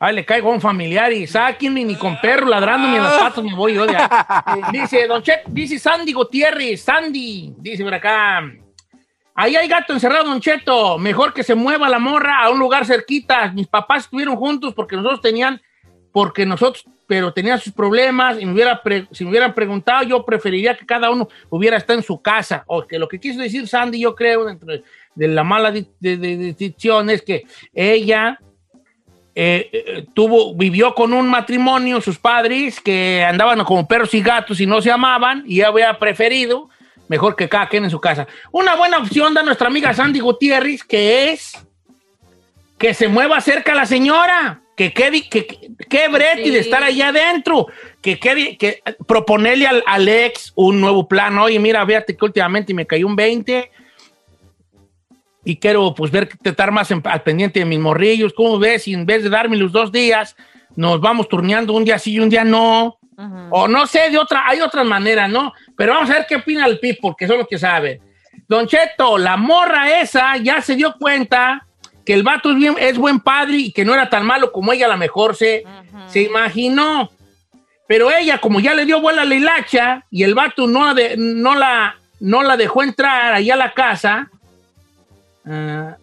[0.00, 3.42] Ay, le caigo a un familiar y sáquenme ni con perro ladrándome en las patas
[3.42, 4.62] me voy yo de ahí.
[4.72, 8.42] Dice, Don Chet, dice Sandy Gutiérrez, Sandy, dice por acá.
[9.34, 10.98] Ahí hay gato encerrado, Don Cheto.
[10.98, 13.50] Mejor que se mueva la morra a un lugar cerquita.
[13.52, 15.60] Mis papás estuvieron juntos porque nosotros tenían,
[16.12, 20.24] porque nosotros, pero tenían sus problemas y me hubiera pre- si me hubieran preguntado, yo
[20.24, 22.62] preferiría que cada uno hubiera estado en su casa.
[22.66, 27.22] O que lo que quiso decir Sandy, yo creo, dentro de, la mala dicción, es
[27.22, 28.38] que ella
[29.40, 34.60] eh, eh, tuvo, vivió con un matrimonio, sus padres, que andaban como perros y gatos
[34.60, 36.68] y no se amaban, y había preferido
[37.06, 38.26] mejor que cada quien en su casa.
[38.50, 41.52] Una buena opción da nuestra amiga Sandy Gutiérrez, que es
[42.78, 46.50] que se mueva cerca la señora, que quede, que, que, que brete Sí.
[46.50, 47.68] de estar allá adentro,
[48.02, 51.38] que quede, que proponerle al, al ex un nuevo plan.
[51.38, 53.70] Oye, mira, fíjate que últimamente me cayó un 20
[55.50, 58.34] y quiero pues ver que estar más en- al pendiente de mis morrillos.
[58.34, 58.82] ¿Cómo ves?
[58.82, 60.36] Si en vez de darme los dos días,
[60.76, 62.98] nos vamos turneando un día sí y un día no.
[63.50, 65.52] O no sé, de otra, hay otras maneras, ¿no?
[65.76, 67.98] Pero vamos a ver qué opina el people, que son los que saben.
[68.46, 71.66] Don Cheto, la morra esa ya se dio cuenta
[72.04, 74.72] que el vato es, bien, es buen padre y que no era tan malo como
[74.72, 75.64] ella a lo mejor se,
[76.08, 77.10] se imaginó.
[77.86, 80.94] Pero ella, como ya le dio vuela a la hilacha y el vato no, la
[80.94, 84.30] de- no, la, no la dejó entrar allá a la casa,
[85.48, 85.96] ah,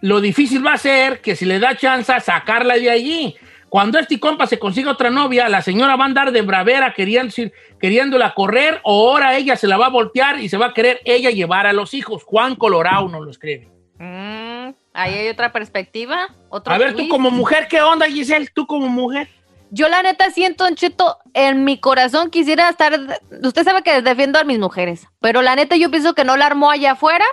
[0.00, 3.36] lo difícil va a ser que si le da chance sacarla de allí.
[3.68, 7.34] Cuando este compa se consiga otra novia, la señora va a andar de bravera queriendo,
[7.80, 11.00] queriéndola correr o ahora ella se la va a voltear y se va a querer
[11.04, 12.22] ella llevar a los hijos.
[12.24, 13.68] Juan Colorado nos lo escribe.
[13.98, 16.28] Mm, ahí hay otra perspectiva.
[16.48, 18.48] Otro A ver, tú como mujer, ¿qué onda, Giselle?
[18.54, 19.28] Tú como mujer.
[19.70, 22.98] Yo la neta siento, Don Cheto, en mi corazón quisiera estar...
[23.42, 26.46] Usted sabe que defiendo a mis mujeres, pero la neta yo pienso que no la
[26.46, 27.24] armó allá afuera.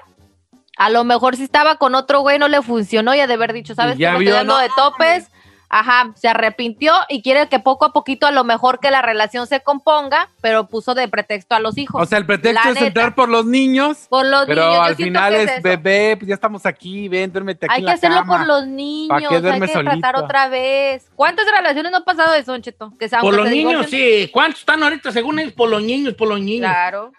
[0.77, 3.53] A lo mejor si estaba con otro güey no le funcionó y ha de haber
[3.53, 3.97] dicho, ¿sabes?
[3.97, 4.59] Ya que vio, estoy dando ¿no?
[4.59, 5.29] de topes.
[5.75, 9.47] Ajá, se arrepintió y quiere que poco a poquito a lo mejor que la relación
[9.47, 11.99] se componga, pero puso de pretexto a los hijos.
[11.99, 12.85] O sea, el pretexto La es neta.
[12.87, 14.05] entrar por los niños.
[14.07, 17.65] Por los pero niños, yo al final es, bebé, pues ya estamos aquí, ven, duérmete
[17.65, 18.37] aquí Hay en que la hacerlo cama.
[18.37, 20.23] por los ¿Pa' niños, qué hay que tratar solito?
[20.25, 21.07] otra vez.
[21.15, 22.93] ¿Cuántas relaciones no han pasado de eso, Don Cheto?
[22.99, 24.29] Que se- Por los niños, sí.
[24.31, 25.53] ¿Cuántos están ahorita según ellos?
[25.53, 26.69] Por los niños, por los niños.
[26.69, 27.11] Claro,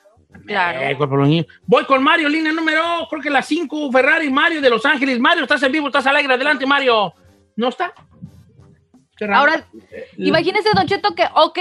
[0.47, 0.81] claro.
[0.81, 1.47] Eh, por los niños.
[1.67, 5.19] Voy con Mario, línea número, creo que la 5, Ferrari, Mario de Los Ángeles.
[5.19, 6.33] Mario, estás en vivo, estás al aire.
[6.33, 7.15] Adelante, Mario.
[7.57, 7.93] ¿No está?
[9.33, 9.67] Ahora,
[10.17, 11.59] imagínese, Don Cheto, que, ok,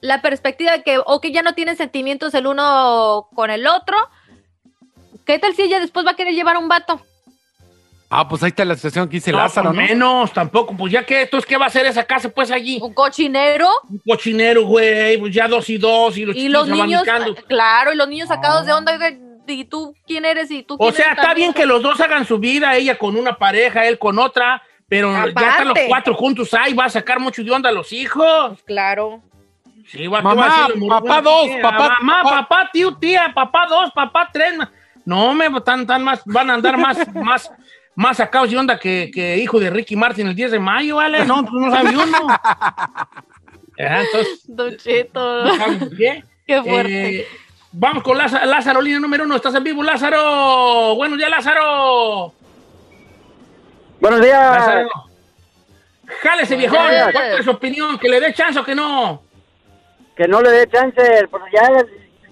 [0.00, 3.96] la perspectiva de que, ok, ya no tienen sentimientos el uno con el otro.
[5.24, 7.00] ¿Qué tal si ella después va a querer llevar a un vato?
[8.14, 9.88] Ah, pues ahí está la situación que dice No, Lázaro, pues ¿no?
[9.88, 10.76] menos, tampoco.
[10.76, 12.78] Pues ya que, entonces, ¿qué va a hacer esa casa, pues, allí?
[12.82, 13.68] ¿Un cochinero?
[13.88, 15.16] Un cochinero, güey.
[15.16, 16.16] Pues ya dos y dos.
[16.18, 17.34] Y los, Y los niños, abanicando.
[17.46, 18.92] claro, y los niños sacados de onda,
[19.46, 20.50] ¿y tú quién eres?
[20.50, 22.98] ¿Y tú O quién sea, eres está bien que los dos hagan su vida, ella
[22.98, 26.90] con una pareja, él con otra, Pero ya están los cuatro juntos ahí, va a
[26.90, 28.62] sacar mucho de onda a los hijos.
[28.66, 29.22] Claro.
[29.86, 32.94] Sí, va, Mamá, ¿qué va a decir el papá dos, papá- Mamá, papá- papá, tío,
[32.96, 34.54] tía, papá dos, papá tres.
[35.04, 37.50] No, me tan, tan más, van a andar más, más,
[37.94, 41.24] más sacados de onda que, que hijo de Ricky Martin el 10 de mayo, ¿vale?
[41.24, 42.28] No, pues no sabe uno.
[42.28, 42.80] Ajá,
[43.76, 45.44] entonces, Don Cheto.
[45.44, 46.24] no qué.
[46.46, 47.20] Qué fuerte.
[47.20, 47.26] Eh,
[47.72, 49.36] vamos con Lázaro, Lázaro, línea número uno.
[49.36, 50.94] ¿Estás en vivo, Lázaro?
[50.96, 52.32] Buenos días, Lázaro.
[54.00, 54.40] Buenos días.
[54.40, 54.88] Lázaro.
[56.22, 56.78] Jálese, viejón.
[57.12, 57.98] ¿Cuál es su opinión?
[57.98, 59.22] ¿Que le dé chance o que no?
[60.16, 61.70] Que no le dé chance, porque ya,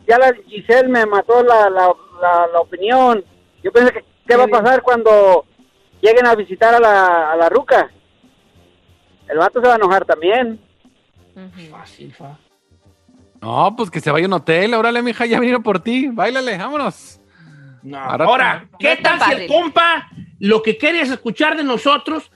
[0.06, 3.24] ya la Giselle me mató la, la, la, la opinión.
[3.62, 5.44] Yo pensé que qué va a pasar cuando
[6.00, 7.90] lleguen a visitar a la, a la ruca.
[9.28, 10.60] El vato se va a enojar también.
[11.70, 12.36] Fácil, fa.
[13.40, 14.74] No, pues que se vaya a un hotel.
[14.74, 16.08] Órale, mija, ya vinieron por ti.
[16.08, 17.20] Báilale, vámonos.
[17.82, 17.98] No.
[17.98, 20.08] Ahora- Ahora, ¿qué tal si el compa
[20.38, 22.30] lo que quiere es escuchar de nosotros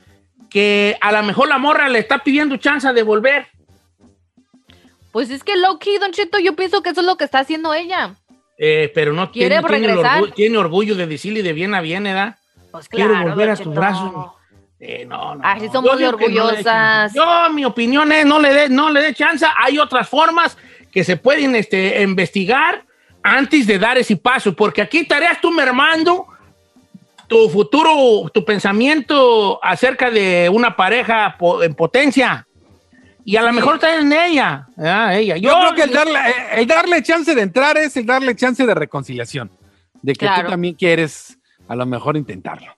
[0.48, 3.48] que a lo mejor la morra le está pidiendo chance de volver?
[5.12, 7.40] Pues es que low key, Don Cheto, yo pienso que eso es lo que está
[7.40, 8.14] haciendo ella.
[8.57, 12.37] Eh, pero no ¿Quiere tiene, orgullo, tiene orgullo de decirle de bien a bien, ¿edad?
[12.74, 13.70] Pues Quiero claro, volver a tus Cheto.
[13.80, 14.12] brazos.
[14.80, 15.40] Eh, no, no.
[15.44, 15.72] Así no.
[15.74, 16.64] somos Yo de no orgullosas.
[16.64, 17.16] chance.
[17.16, 19.46] Yo, mi opinión es, no le dé no le dé chance.
[19.58, 20.58] Hay otras formas
[20.90, 22.84] que se pueden este, investigar
[23.22, 26.26] antes de dar ese paso, porque aquí estarías tú mermando
[27.28, 32.44] tu futuro, tu pensamiento acerca de una pareja en potencia.
[33.24, 34.66] Y a lo mejor está en ella.
[34.76, 35.37] Ah, ella.
[35.37, 38.66] Yo, creo que el darle, eh, el darle chance de entrar es el darle chance
[38.66, 39.48] de reconciliación.
[40.02, 40.42] De que Claro.
[40.42, 42.72] tú también quieres a lo mejor intentarlo.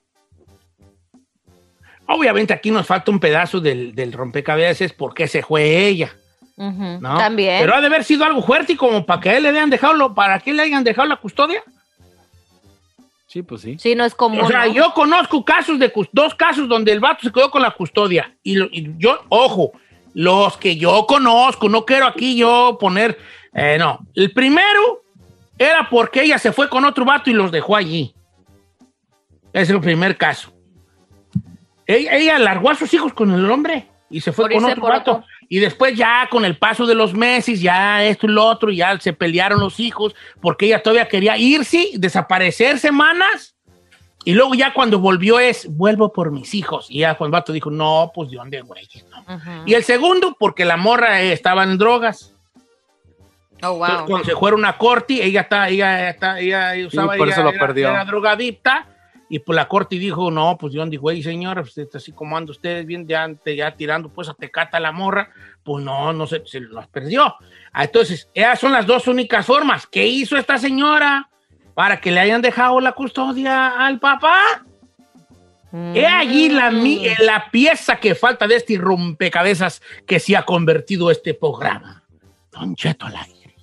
[2.07, 6.13] Obviamente aquí nos falta un pedazo del, del rompecabezas porque se fue ella.
[6.55, 7.17] ¿no?
[7.17, 7.59] También.
[7.59, 9.69] Pero ha de haber sido algo fuerte y como para que a él le hayan
[9.69, 11.61] dejado, lo- para que le hayan dejado la custodia.
[13.27, 13.77] Sí, pues sí.
[13.77, 14.39] Sí, no es común.
[14.41, 14.73] O sea, ¿no?
[14.73, 18.33] yo conozco casos de dos casos donde el vato se quedó con la custodia.
[18.41, 19.73] Y, lo- y yo, ojo,
[20.13, 23.19] los que yo conozco, no quiero aquí yo poner,
[23.53, 23.99] eh, no.
[24.15, 25.03] El primero
[25.59, 28.15] era porque ella se fue con otro vato y los dejó allí.
[29.61, 30.53] Es el primer caso.
[31.85, 34.81] Ella, ella largó a sus hijos con el hombre y se fue Por con otro
[34.81, 35.23] por otro.
[35.49, 38.99] Y después ya con el paso de los meses, ya esto y lo otro, ya
[38.99, 43.55] se pelearon los hijos porque ella todavía quería irse, desaparecer semanas.
[44.25, 46.87] Y luego ya cuando volvió es, vuelvo por mis hijos.
[46.89, 48.85] Y ya cuando el vato dijo, no, pues de dónde, güey.
[49.09, 49.63] no".
[49.65, 52.33] Y el segundo, porque la morra eh, estaba en drogas.
[53.63, 54.05] Oh, Entonces, wow.
[54.05, 57.49] cuando se fueron a corte, ella está, ella está, ella usaba, por ella eso lo
[57.51, 57.89] era- perdió.
[57.89, 58.85] era drogadicta.
[59.29, 62.37] Y pues la corte dijo, no, pues yo dije, güey, señora, pues está así como
[62.37, 65.29] anda ustedes bien, ya, ya tirando pues a tecata la morra,
[65.63, 67.35] pues no, no se, se los perdió.
[67.73, 69.85] Ah, Entonces, esas son las dos únicas formas.
[69.85, 71.29] ¿Qué hizo esta señora
[71.73, 74.39] para que le hayan dejado la custodia al papá?
[75.93, 76.95] He allí la, Mm.
[77.19, 82.03] la pieza que falta de este rompecabezas que se ha convertido este programa.
[82.51, 83.55] Don Cheto al aire.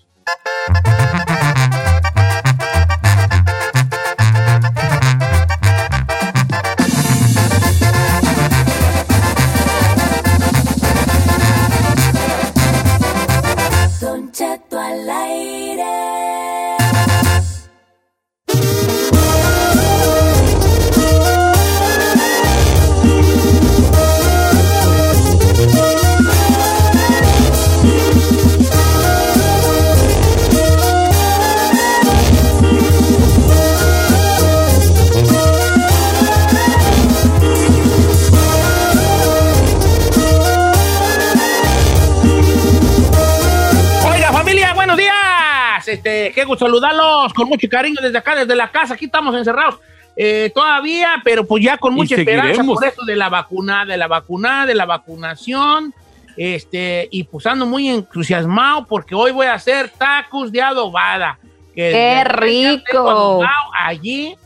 [46.05, 48.93] Este, qué gusto saludarlos con mucho cariño desde acá, desde la casa.
[48.93, 49.77] Aquí estamos encerrados
[50.14, 54.07] eh, todavía, pero pues ya con mucha esperanza por esto de la vacuna, de la
[54.07, 55.95] vacuna, de la vacunación.
[56.37, 61.39] Este, y pues ando muy entusiasmado porque hoy voy a hacer tacos de adobada.
[61.74, 63.43] que ¡Qué rico!
[63.72, 64.37] Allí,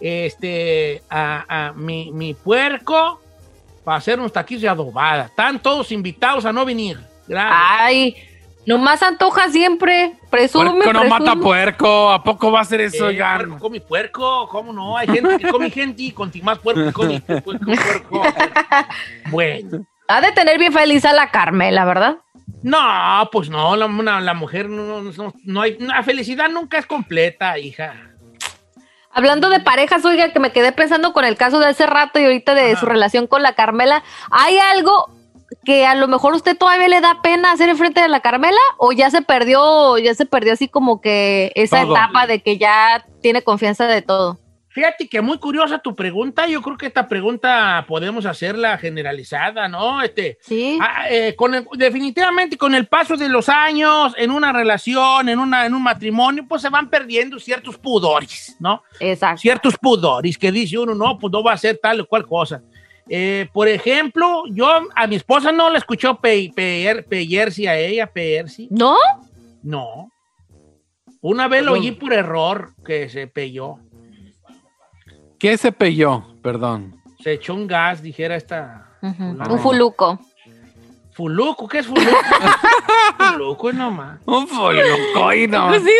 [0.00, 3.20] este, a, a mi, mi puerco
[3.82, 5.24] para hacer unos taquillos de adobada.
[5.24, 7.00] Están todos invitados a no venir.
[7.26, 7.60] Gracias.
[7.60, 8.16] Ay,
[8.66, 10.16] nomás antoja siempre.
[10.30, 11.18] Presume, Puerco no presume.
[11.20, 12.10] mata puerco.
[12.10, 14.96] ¿A poco va a ser eso, Eh, puerco come puerco, ¿cómo no?
[14.96, 18.22] Hay gente que come gente y con más puerco que come puerco, puerco.
[19.30, 19.84] Bueno.
[20.08, 22.16] Ha de tener bien feliz a la Carmela, ¿verdad?
[22.62, 22.78] No,
[23.32, 27.58] pues no, la, una- la mujer no, no, no hay, la felicidad nunca es completa,
[27.58, 27.94] hija.
[29.12, 32.24] Hablando de parejas, oiga, que me quedé pensando con el caso de hace rato y
[32.24, 34.02] ahorita de su relación con la Carmela.
[34.30, 35.10] ¿Hay algo
[35.64, 38.60] que a lo mejor usted todavía le da pena hacer enfrente de la Carmela?
[38.78, 41.92] ¿O ya se perdió, ya se perdió así como que esa Todo.
[41.96, 44.38] etapa de que ya tiene confianza de todo?
[44.72, 46.46] Fíjate que muy curiosa tu pregunta.
[46.46, 50.00] Yo creo que esta pregunta podemos hacerla generalizada, ¿no?
[50.00, 50.78] Este, sí.
[50.80, 55.40] ah, eh, con el- definitivamente con el paso de los años, en una relación, en,
[55.40, 58.84] una, en un matrimonio, pues se van perdiendo ciertos pudores, ¿no?
[59.00, 59.40] Exacto.
[59.40, 62.62] Ciertos pudores que dice uno, no, pues no va a ser tal o cual cosa.
[63.12, 68.06] Eh, por ejemplo, yo a mi esposa no la escuchó pe, pe, peyersi a ella,
[68.06, 68.68] peyersi.
[68.70, 68.96] ¿No?
[69.64, 70.12] No.
[71.20, 73.78] Una vez lo oí por error que se peyó.
[75.40, 76.36] ¿Qué se pelló?
[76.40, 77.02] Perdón.
[77.18, 78.96] Se echó un gas, dijera esta.
[79.02, 80.20] Un fuluco.
[81.20, 81.68] ¿Fuluco?
[81.68, 82.16] ¿Qué es fuluco?
[83.32, 84.20] fuluco nomás.
[84.24, 85.68] Un fuluco y no.
[85.68, 85.92] Pues sí,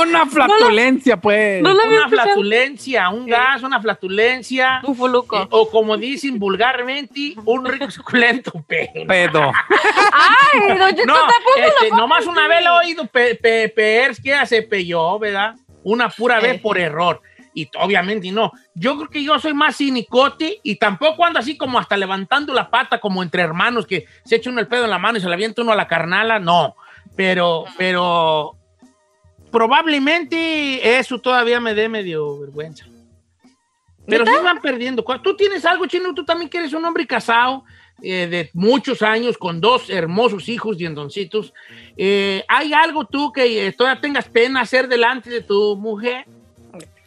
[0.00, 1.60] Una flatulencia, pues.
[1.60, 2.08] no una escuchado.
[2.08, 4.80] flatulencia, un gas, una flatulencia.
[4.84, 5.42] Un fuluco.
[5.42, 9.06] Eh, o como dicen vulgarmente, un rico suculento pedo.
[9.08, 9.50] Pedo.
[10.12, 10.60] Ay,
[11.04, 15.18] No, tampoco este, nomás una vez lo he oído pe, pe, peers que se peyó,
[15.18, 15.56] ¿verdad?
[15.82, 17.20] Una pura vez por error.
[17.58, 18.52] Y obviamente no.
[18.74, 22.70] Yo creo que yo soy más cinicote y tampoco ando así como hasta levantando la
[22.70, 25.26] pata como entre hermanos que se echa uno el pedo en la mano y se
[25.26, 26.38] le avienta uno a la carnala.
[26.38, 26.76] No.
[27.16, 28.56] Pero, pero
[29.50, 32.86] probablemente eso todavía me dé medio vergüenza.
[34.06, 35.04] Pero sí van perdiendo.
[35.22, 37.64] Tú tienes algo, Chino, tú también que eres un hombre casado
[38.00, 41.52] eh, de muchos años con dos hermosos hijos diendoncitos.
[41.96, 46.24] Eh, ¿Hay algo tú que eh, todavía tengas pena hacer delante de tu mujer?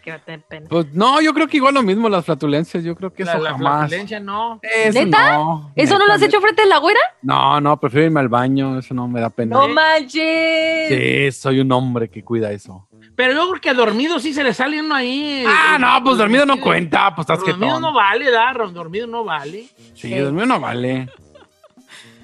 [0.03, 0.67] Que va a tener pena.
[0.67, 2.83] Pues no, yo creo que igual lo mismo las flatulencias.
[2.83, 3.79] Yo creo que La, eso la jamás.
[3.81, 4.59] flatulencia no.
[4.63, 5.33] Eso ¿Neta?
[5.33, 5.71] no.
[5.75, 6.29] ¿Eso no lo has neta.
[6.31, 6.99] hecho frente de la güera?
[7.21, 8.79] No, no, prefiero irme al baño.
[8.79, 9.55] Eso no me da pena.
[9.57, 10.89] No manches.
[10.89, 12.87] Sí, soy un hombre que cuida eso.
[13.15, 15.43] Pero yo creo que dormido sí se le sale uno ahí.
[15.47, 17.13] Ah, no, pues dormido no cuenta.
[17.13, 18.53] Pues estás que Dormido no vale, ¿da?
[18.73, 19.67] Dormido no vale.
[19.93, 21.09] Sí, dormido no vale.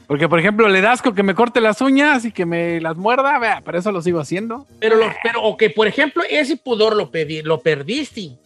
[0.08, 2.96] Porque, por ejemplo, le das con que me corte las uñas y que me las
[2.96, 4.66] muerda, vea, pero eso lo sigo haciendo.
[4.80, 8.38] Pero, los, pero o que, por ejemplo, ese pudor lo, pedí, lo perdiste.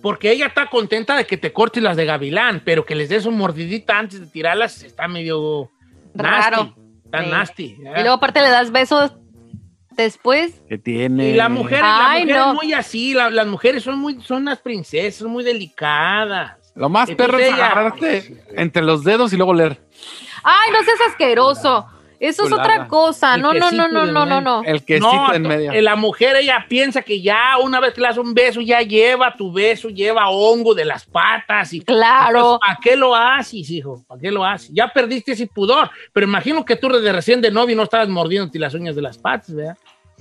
[0.00, 3.26] Porque ella está contenta de que te cortes las de gavilán, pero que les des
[3.26, 5.70] un mordidita antes de tirarlas está medio
[6.14, 6.56] Raro.
[6.56, 6.74] nasty.
[7.04, 7.30] Está Sí.
[7.30, 7.64] nasty.
[7.80, 9.12] Y luego aparte le das besos
[9.96, 10.60] después.
[10.68, 11.30] Que tiene.
[11.30, 12.48] Y la mujer, la Ay, mujer no.
[12.48, 16.58] es muy así, la- las mujeres son muy, son unas princesas, muy delicadas.
[16.74, 19.78] Lo más Entonces perro es ella- agarrarte entre los dedos y luego leer.
[20.42, 21.86] Ay, no seas asqueroso.
[22.20, 23.34] Eso es otra cosa.
[23.34, 24.62] El No, no, no, no, no, no, no.
[24.64, 25.72] El quesito No, en medio.
[25.72, 28.80] eh, La mujer, ella piensa que ya una vez que le das un beso, ya
[28.80, 31.72] lleva tu beso, lleva hongo de las patas.
[31.72, 32.60] Y, Claro.
[32.60, 34.04] ¿Para qué lo haces, hijo?
[34.06, 34.70] ¿Para qué lo haces?
[34.72, 35.90] Ya perdiste ese pudor.
[36.12, 39.18] Pero imagino que tú de recién de novio no estabas mordiéndote las uñas de las
[39.18, 39.76] patas, ¿verdad?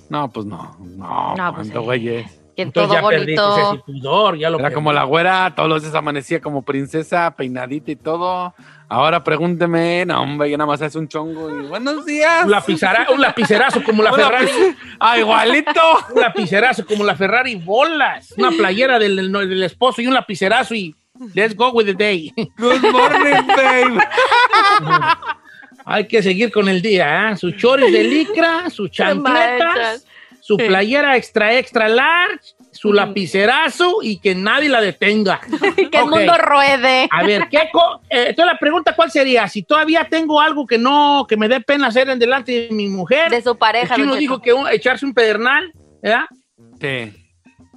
[0.10, 0.76] No, pues no.
[0.80, 1.86] No, No, pues cuánto sí.
[1.86, 2.42] güey es.
[2.56, 3.74] Que Entonces todo ya perdiste bonito.
[3.74, 4.38] ese pudor.
[4.40, 8.54] Ya lo Era como la güera, todos los días amanecía como princesa, peinadita y todo.
[8.94, 12.44] Ahora pregúnteme, no, hombre, ya nada más hace un chongo y buenos días.
[12.44, 14.50] Un, lapizara- un lapicerazo como la Ferrari.
[15.00, 15.82] Ah, igualito.
[16.14, 18.34] un lapicerazo como la Ferrari bolas.
[18.38, 20.94] Una playera del, del- del esposo y un lapicerazo y
[21.34, 22.34] let's go with the day.
[22.58, 24.04] Good morning, babe.
[25.86, 27.38] Hay que seguir con el día, ¿eh?
[27.38, 30.06] Sus chores de licra, sus chancletas,
[30.42, 35.40] su playera extra, extra large, su lapicerazo y que nadie la detenga.
[35.92, 37.08] que el mundo ruede.
[37.12, 40.78] A ver, ¿qué co- eh, entonces la pregunta cuál sería, si todavía tengo algo que
[40.78, 43.30] no, que me dé pena hacer en delante de mi mujer.
[43.30, 43.96] De su pareja.
[43.96, 46.26] Chino don dijo que un- echarse un pedernal, ¿verdad?
[46.80, 47.14] Sí.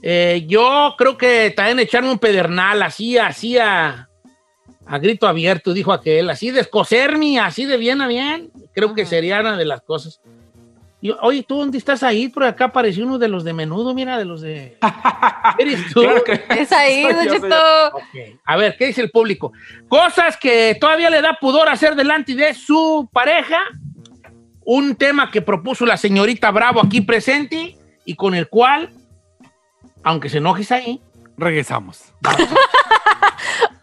[0.02, 4.08] Eh, yo creo que también echarme un pedernal, así, así a,
[4.86, 9.06] a grito abierto, dijo aquel, así de escocerme, así de bien a bien, creo que
[9.06, 10.20] sería una de las cosas.
[11.04, 12.28] Y, oye, ¿tú dónde estás ahí?
[12.28, 14.78] Por acá apareció uno de los de menudo, mira, de los de...
[15.58, 16.02] ¿Eres tú?
[16.48, 17.88] Es ahí, don yo, soy Cheto.
[17.92, 18.40] Ok.
[18.46, 19.52] A ver, ¿qué dice el público?
[19.86, 23.58] Cosas que todavía le da pudor hacer delante de su pareja.
[24.64, 27.76] Un tema que propuso la señorita Bravo aquí presente
[28.06, 28.88] y con el cual,
[30.04, 31.02] aunque se enojes ahí,
[31.36, 32.12] Regresamos.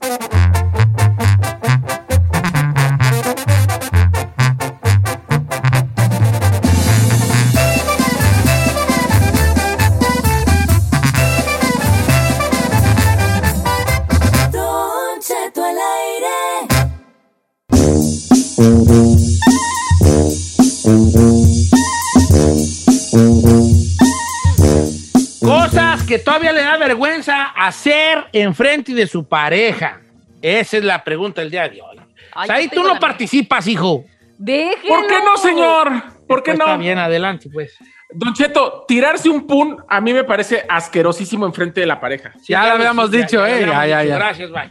[26.14, 29.99] Que todavía le da vergüenza hacer enfrente de su pareja.
[30.43, 31.97] Esa es la pregunta del día de hoy.
[32.36, 34.05] Ay, ahí tú no la participas, hijo.
[34.38, 34.89] Déjenlo.
[34.95, 36.03] ¿Por qué no, señor?
[36.28, 36.66] ¿Por qué Pues no?
[36.66, 37.74] Está bien, adelante, pues.
[38.14, 42.32] Don Cheto, tirarse un pun a mí me parece asquerosísimo enfrente de la pareja.
[42.47, 43.61] Ya lo habíamos dicho, ¿eh?
[43.61, 44.16] Ya, ya, ya.
[44.16, 44.70] Gracias, bye.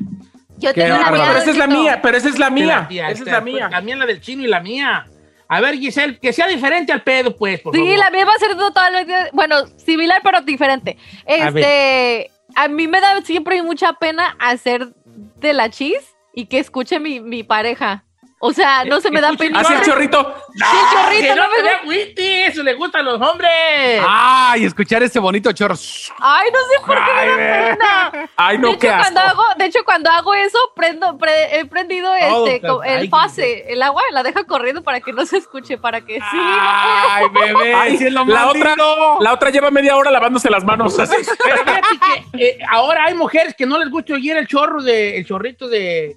[0.58, 1.24] Yo tengo una bárbaro.
[1.24, 2.86] mía, Pero esa es la mía, pero esa es la mía.
[2.88, 3.68] tía, Esa es la pues, mía.
[3.68, 5.06] También la del chino y la mía.
[5.52, 7.98] A ver, Giselle, que sea diferente al pedo, pues, por Sí, favor.
[7.98, 10.96] la mía va a ser totalmente, bueno, similar pero diferente.
[11.26, 15.98] Este, a, mí me da siempre mucha pena hacer de la chis
[16.32, 18.06] y que escuche mi, mi pareja.
[18.44, 19.60] O sea, no se me da pena.
[19.60, 20.20] Hace el chorrito.
[20.20, 23.20] No, Sí, el chorrito, que no no me da- agüiti, eso le gusta a los
[23.20, 24.02] hombres.
[24.04, 25.76] Ay, escuchar ese bonito chorro.
[26.18, 27.76] Ay, no sé por qué me da
[28.10, 28.30] pena.
[28.36, 31.66] Ay, de no, hecho, qué cuando hago, de hecho, cuando hago eso, prendo, pre- he
[31.66, 35.36] prendido Todo, este, el ay, fase, el agua, la deja corriendo para que no se
[35.38, 36.20] escuche, para que sí.
[36.32, 37.74] Ay, bebé.
[37.74, 38.74] Ay, sí es lo la otra,
[39.20, 40.98] la otra lleva media hora lavándose las manos.
[40.98, 41.14] así.
[41.44, 41.88] Pero fíjate
[42.34, 45.68] que eh, ahora hay mujeres que no les gusta oír el chorro de, el chorrito
[45.68, 46.16] de.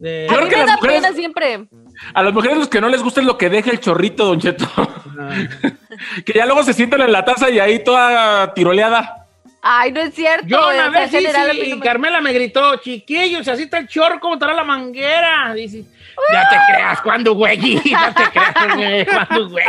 [0.00, 1.66] De- A mí que me las da mujeres- pena siempre.
[2.14, 4.40] A las mujeres los que no les gusta es lo que deja el chorrito, Don
[4.40, 4.66] Cheto.
[6.24, 9.16] que ya luego se sientan en la taza y ahí toda tiroleada.
[9.62, 10.46] Ay, no es cierto.
[10.46, 14.34] Yo una vez sí, sí, me- Carmela me gritó, chiquillos, así está el chorro, ¿cómo
[14.34, 15.52] estará la manguera?
[15.54, 15.84] Dice,
[16.32, 19.64] ya te creas, cuando güey, ya te creas, cuando güey.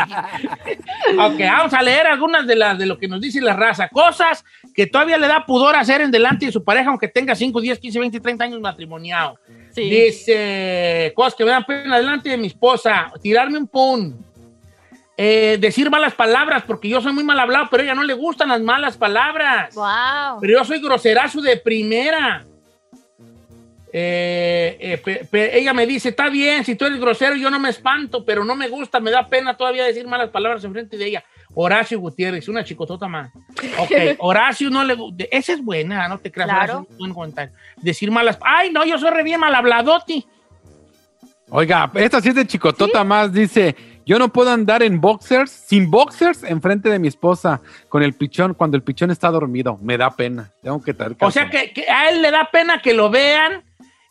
[1.17, 3.87] ok, vamos a leer algunas de las de lo que nos dice la raza.
[3.89, 4.43] Cosas
[4.73, 7.79] que todavía le da pudor hacer en delante de su pareja, aunque tenga 5, 10,
[7.79, 9.37] 15, 20, 30 años matrimoniado.
[9.71, 9.89] Sí.
[9.89, 14.31] Dice, cosas que me dan pena delante de mi esposa, tirarme un pun.
[15.17, 18.13] Eh, decir malas palabras, porque yo soy muy mal hablado, pero a ella no le
[18.13, 19.75] gustan las malas palabras.
[19.75, 20.39] Wow.
[20.41, 22.43] Pero yo soy groserazo de primera.
[23.93, 27.59] Eh, eh, pe- pe- ella me dice, está bien, si tú eres grosero yo no
[27.59, 31.07] me espanto, pero no me gusta, me da pena todavía decir malas palabras enfrente de
[31.07, 31.23] ella.
[31.53, 33.31] Horacio Gutiérrez, una chicotota más.
[33.79, 35.25] Ok, Horacio no le gusta.
[35.29, 36.49] Esa es buena, no te creas.
[36.49, 36.73] Claro.
[36.79, 37.53] Horacio, buen comentario.
[37.81, 38.37] Decir malas.
[38.41, 40.25] Ay, no, yo soy re bien mal habladoti.
[41.49, 43.33] Oiga, esta sí es de chicotota más.
[43.33, 43.75] Dice:
[44.05, 48.53] Yo no puedo andar en boxers, sin boxers, enfrente de mi esposa, con el pichón,
[48.53, 49.77] cuando el pichón está dormido.
[49.81, 50.49] Me da pena.
[50.63, 53.63] Tengo que traer O sea que, que a él le da pena que lo vean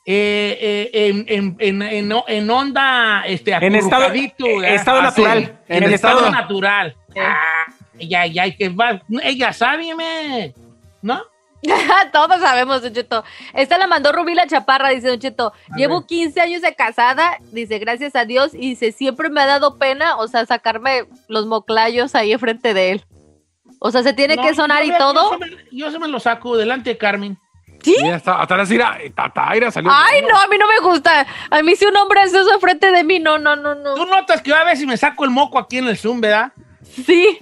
[0.07, 1.83] eh, eh, en, en- en-
[2.13, 4.75] en- en onda este, En estado- eh, ¿verdad?
[4.75, 5.59] estado natural.
[5.69, 6.97] En, estado, estado- natural.
[7.17, 7.67] Ah,
[7.99, 10.55] ella, ella, que va, ella sabe, me,
[11.03, 11.23] ¿no?
[12.13, 13.23] Todos sabemos, Don Cheto.
[13.53, 15.53] Esta la mandó Rubí la Chaparra, dice Don Cheto.
[15.77, 19.77] Llevo 15 años de casada, dice, gracias a Dios, y dice, siempre me ha dado
[19.77, 23.05] pena, o sea, sacarme los moclayos ahí enfrente de él.
[23.79, 25.33] O sea, se tiene No, que sonar yo y todo.
[25.33, 27.39] Yo se, me, yo se me lo saco delante de Carmen.
[27.83, 27.97] ¿Sí?
[27.99, 29.91] Ya está, hasta la Cira, Tataira salió.
[29.93, 31.27] Ay, no, a mí no me gusta.
[31.51, 33.95] A mí si un hombre hace eso enfrente de mí, no, no, no, no.
[33.95, 36.53] Tú notas que yo a veces me saco el moco aquí en el Zoom, ¿verdad?
[36.83, 37.39] Sí.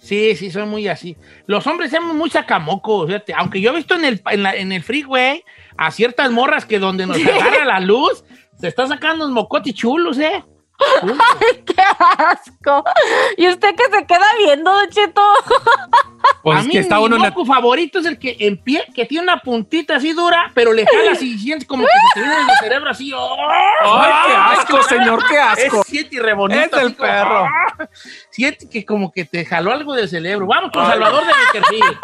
[0.00, 1.16] Sí, sí, soy muy así.
[1.46, 3.34] Los hombres somos muy sacamocos, fíjate.
[3.34, 5.42] Aunque yo he visto en el, en, la- en el freeway
[5.76, 8.24] a ciertas morras que donde nos agarra la luz,
[8.60, 10.44] se está sacando unos mocotes chulos, ¿eh?
[10.78, 11.82] ¡Ay, qué
[12.18, 12.84] asco!
[13.36, 15.22] ¿Y usted que se queda viendo, Don Cheto?
[16.42, 18.36] Pues a es mí que está mi uno en la- moco favorito es el que
[18.40, 21.90] en pie, que tiene una puntita así dura, pero le jalas y sientes como que
[21.92, 23.12] se te viene del cerebro así.
[23.14, 23.36] ¡oh!
[23.48, 25.80] ¡Ay, qué asco, señor, qué asco!
[25.82, 27.44] Es siete y re bonito, Es el así como, perro.
[27.46, 27.88] ¡ah!
[28.30, 30.46] Siente que como que te jaló algo del cerebro.
[30.46, 31.98] Vamos con Salvador de Beckerfield.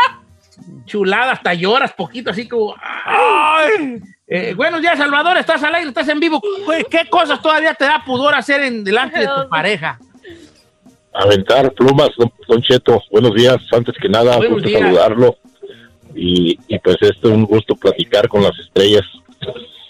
[0.84, 2.74] Chulada, hasta lloras poquito, así como.
[3.04, 4.00] ¡ay!
[4.26, 5.36] Eh, buenos días, Salvador.
[5.36, 6.40] Estás al aire, estás en vivo.
[6.90, 9.98] ¿Qué, cosas todavía te da pudor hacer en delante de tu pareja?
[11.14, 12.10] Aventar plumas,
[12.48, 13.02] don, Cheto.
[13.10, 14.80] Buenos días, antes que nada, Buenos gusto días.
[14.80, 15.36] saludarlo.
[16.14, 19.04] Y, y pues esto es un gusto platicar con las estrellas.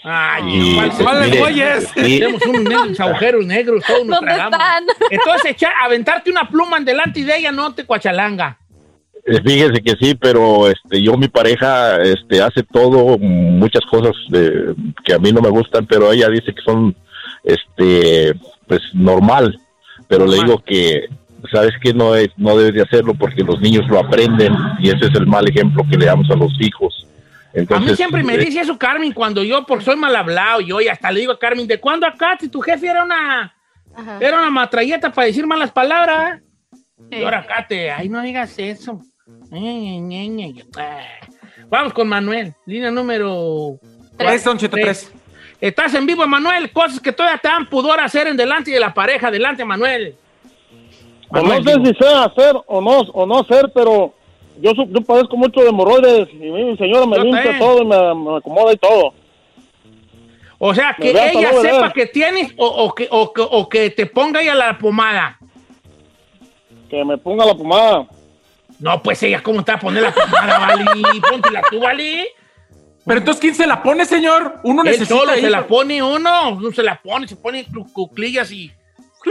[0.03, 1.93] Ay, Y, ¿cuál pues, güeyes?
[1.93, 4.59] Tenemos unos agujeros negros, todos nos ¿Dónde tragamos.
[4.59, 4.83] están?
[5.09, 8.57] Entonces, echar, aventarte una pluma en delante de ella no te cuachalanga.
[9.25, 14.75] Eh, Fíjese que sí, pero este, yo, mi pareja, este, hace todo, muchas cosas de-
[15.05, 16.95] que a mí no me gustan, pero ella dice que son,
[17.43, 18.33] este,
[18.67, 19.57] pues normal.
[20.07, 21.07] Pero le digo que,
[21.51, 25.05] sabes que no es, no debes de hacerlo porque los niños lo aprenden y ese
[25.07, 27.07] es el mal ejemplo que le damos a los hijos.
[27.53, 30.59] Entonces, a mí siempre me eh, dice eso Carmen cuando yo, porque soy mal hablado,
[30.61, 32.37] yo y hasta le digo a Carmen, ¿de cuándo acá?
[32.39, 33.53] Si tu jefe era una,
[34.19, 36.41] era una matralleta para decir malas palabras.
[37.11, 39.01] Y ahora acá te, ay, no digas eso.
[41.69, 43.79] Vamos con Manuel, línea número
[44.17, 45.11] Tres, Don Cheto, tres.
[45.61, 46.71] Estás en vivo, Manuel.
[46.71, 49.29] Cosas que todavía te dan pudor hacer en delante de la pareja.
[49.29, 50.15] Adelante, Manuel.
[51.31, 54.13] No sé si sea hacer o no, o no ser, pero
[54.59, 57.59] yo, yo padezco mucho de hemorroides y mi señora me Yo limpia también.
[57.59, 59.13] todo y me, me acomoda y todo.
[60.59, 63.89] O sea, que ella no sepa que tienes o, o que, o, que, o que
[63.89, 65.39] te ponga ella la pomada.
[66.89, 68.07] Que me ponga la pomada.
[68.83, 71.21] No, pues ella, ¿cómo te va a poner la pomada, Vali?
[71.21, 72.27] Póntela tú, Vali.
[73.05, 74.59] Pero entonces, ¿quién se la pone, señor?
[74.63, 76.49] Uno Él necesita solo se la pone uno.
[76.49, 78.69] Uno se la pone, se pone cu- cuclillas y...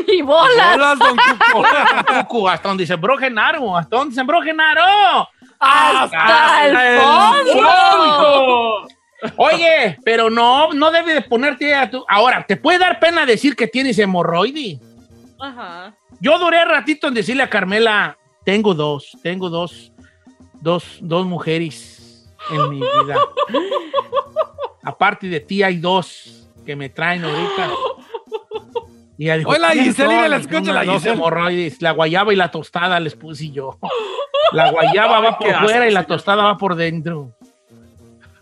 [0.08, 0.72] Y bolas.
[0.72, 1.58] Bolas, don Cuco.
[1.58, 2.48] Bolas, don Cuco.
[2.48, 3.76] Hasta donde sembró Genaro.
[3.76, 5.28] Hasta donde sembró Genaro.
[5.58, 8.88] Hasta el fondo.
[9.36, 12.04] Oye, pero no, no debe de ponerte a tu...
[12.08, 14.80] Ahora, ¿te puede dar pena decir que tienes hemorroide?
[15.38, 15.94] Ajá.
[16.20, 19.92] Yo duré ratito en decirle a Carmela, tengo dos, tengo dos,
[20.60, 23.16] dos, dos mujeres en mi vida.
[24.82, 27.70] Aparte de ti hay dos que me traen ahorita.
[29.18, 31.14] Y ella dijo, Hola, "¿Quiénes Giselle, son?" la escucha, la dos Giselle.
[31.16, 33.78] hemorroides, la guayaba y la tostada les puse yo.
[34.52, 36.06] La guayaba va por fuera y la señor.
[36.06, 37.30] tostada va por dentro.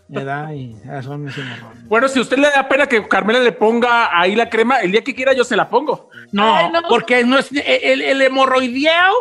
[0.07, 0.51] ¿Verdad?
[0.51, 1.87] Y son mis hemorroides.
[1.87, 4.91] Bueno, si a usted le da pena que Carmela le ponga ahí la crema, el
[4.91, 6.09] día que quiera yo se la pongo.
[6.31, 6.57] No,
[6.89, 9.13] porque no es el, el hemorroideo,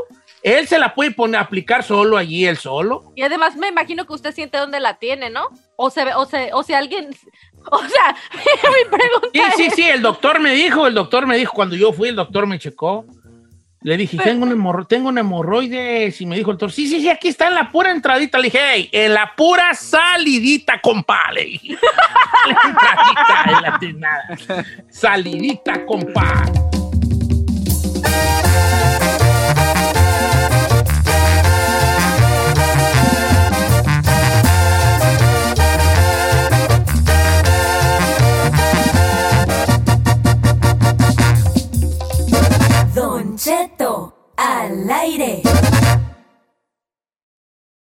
[0.43, 3.12] él se la puede poner, aplicar solo allí, él solo.
[3.14, 5.49] Y además me imagino que usted siente dónde la tiene, ¿no?
[5.76, 7.11] O se ve, o se, o si alguien,
[7.70, 11.36] o sea, mi pregunta Sí, sí, es- sí, el doctor me dijo, el doctor me
[11.36, 13.05] dijo, cuando yo fui, el doctor me checó.
[13.82, 16.20] Le dije, tengo un, tengo un hemorroides.
[16.20, 18.36] Y me dijo el doctor, sí, sí, sí, aquí está en la pura entradita.
[18.36, 21.32] Le dije, hey, en la pura salidita, compa.
[21.32, 21.78] Le dije.
[22.47, 24.66] la entradita, en la.
[24.91, 26.45] Salidita, compa.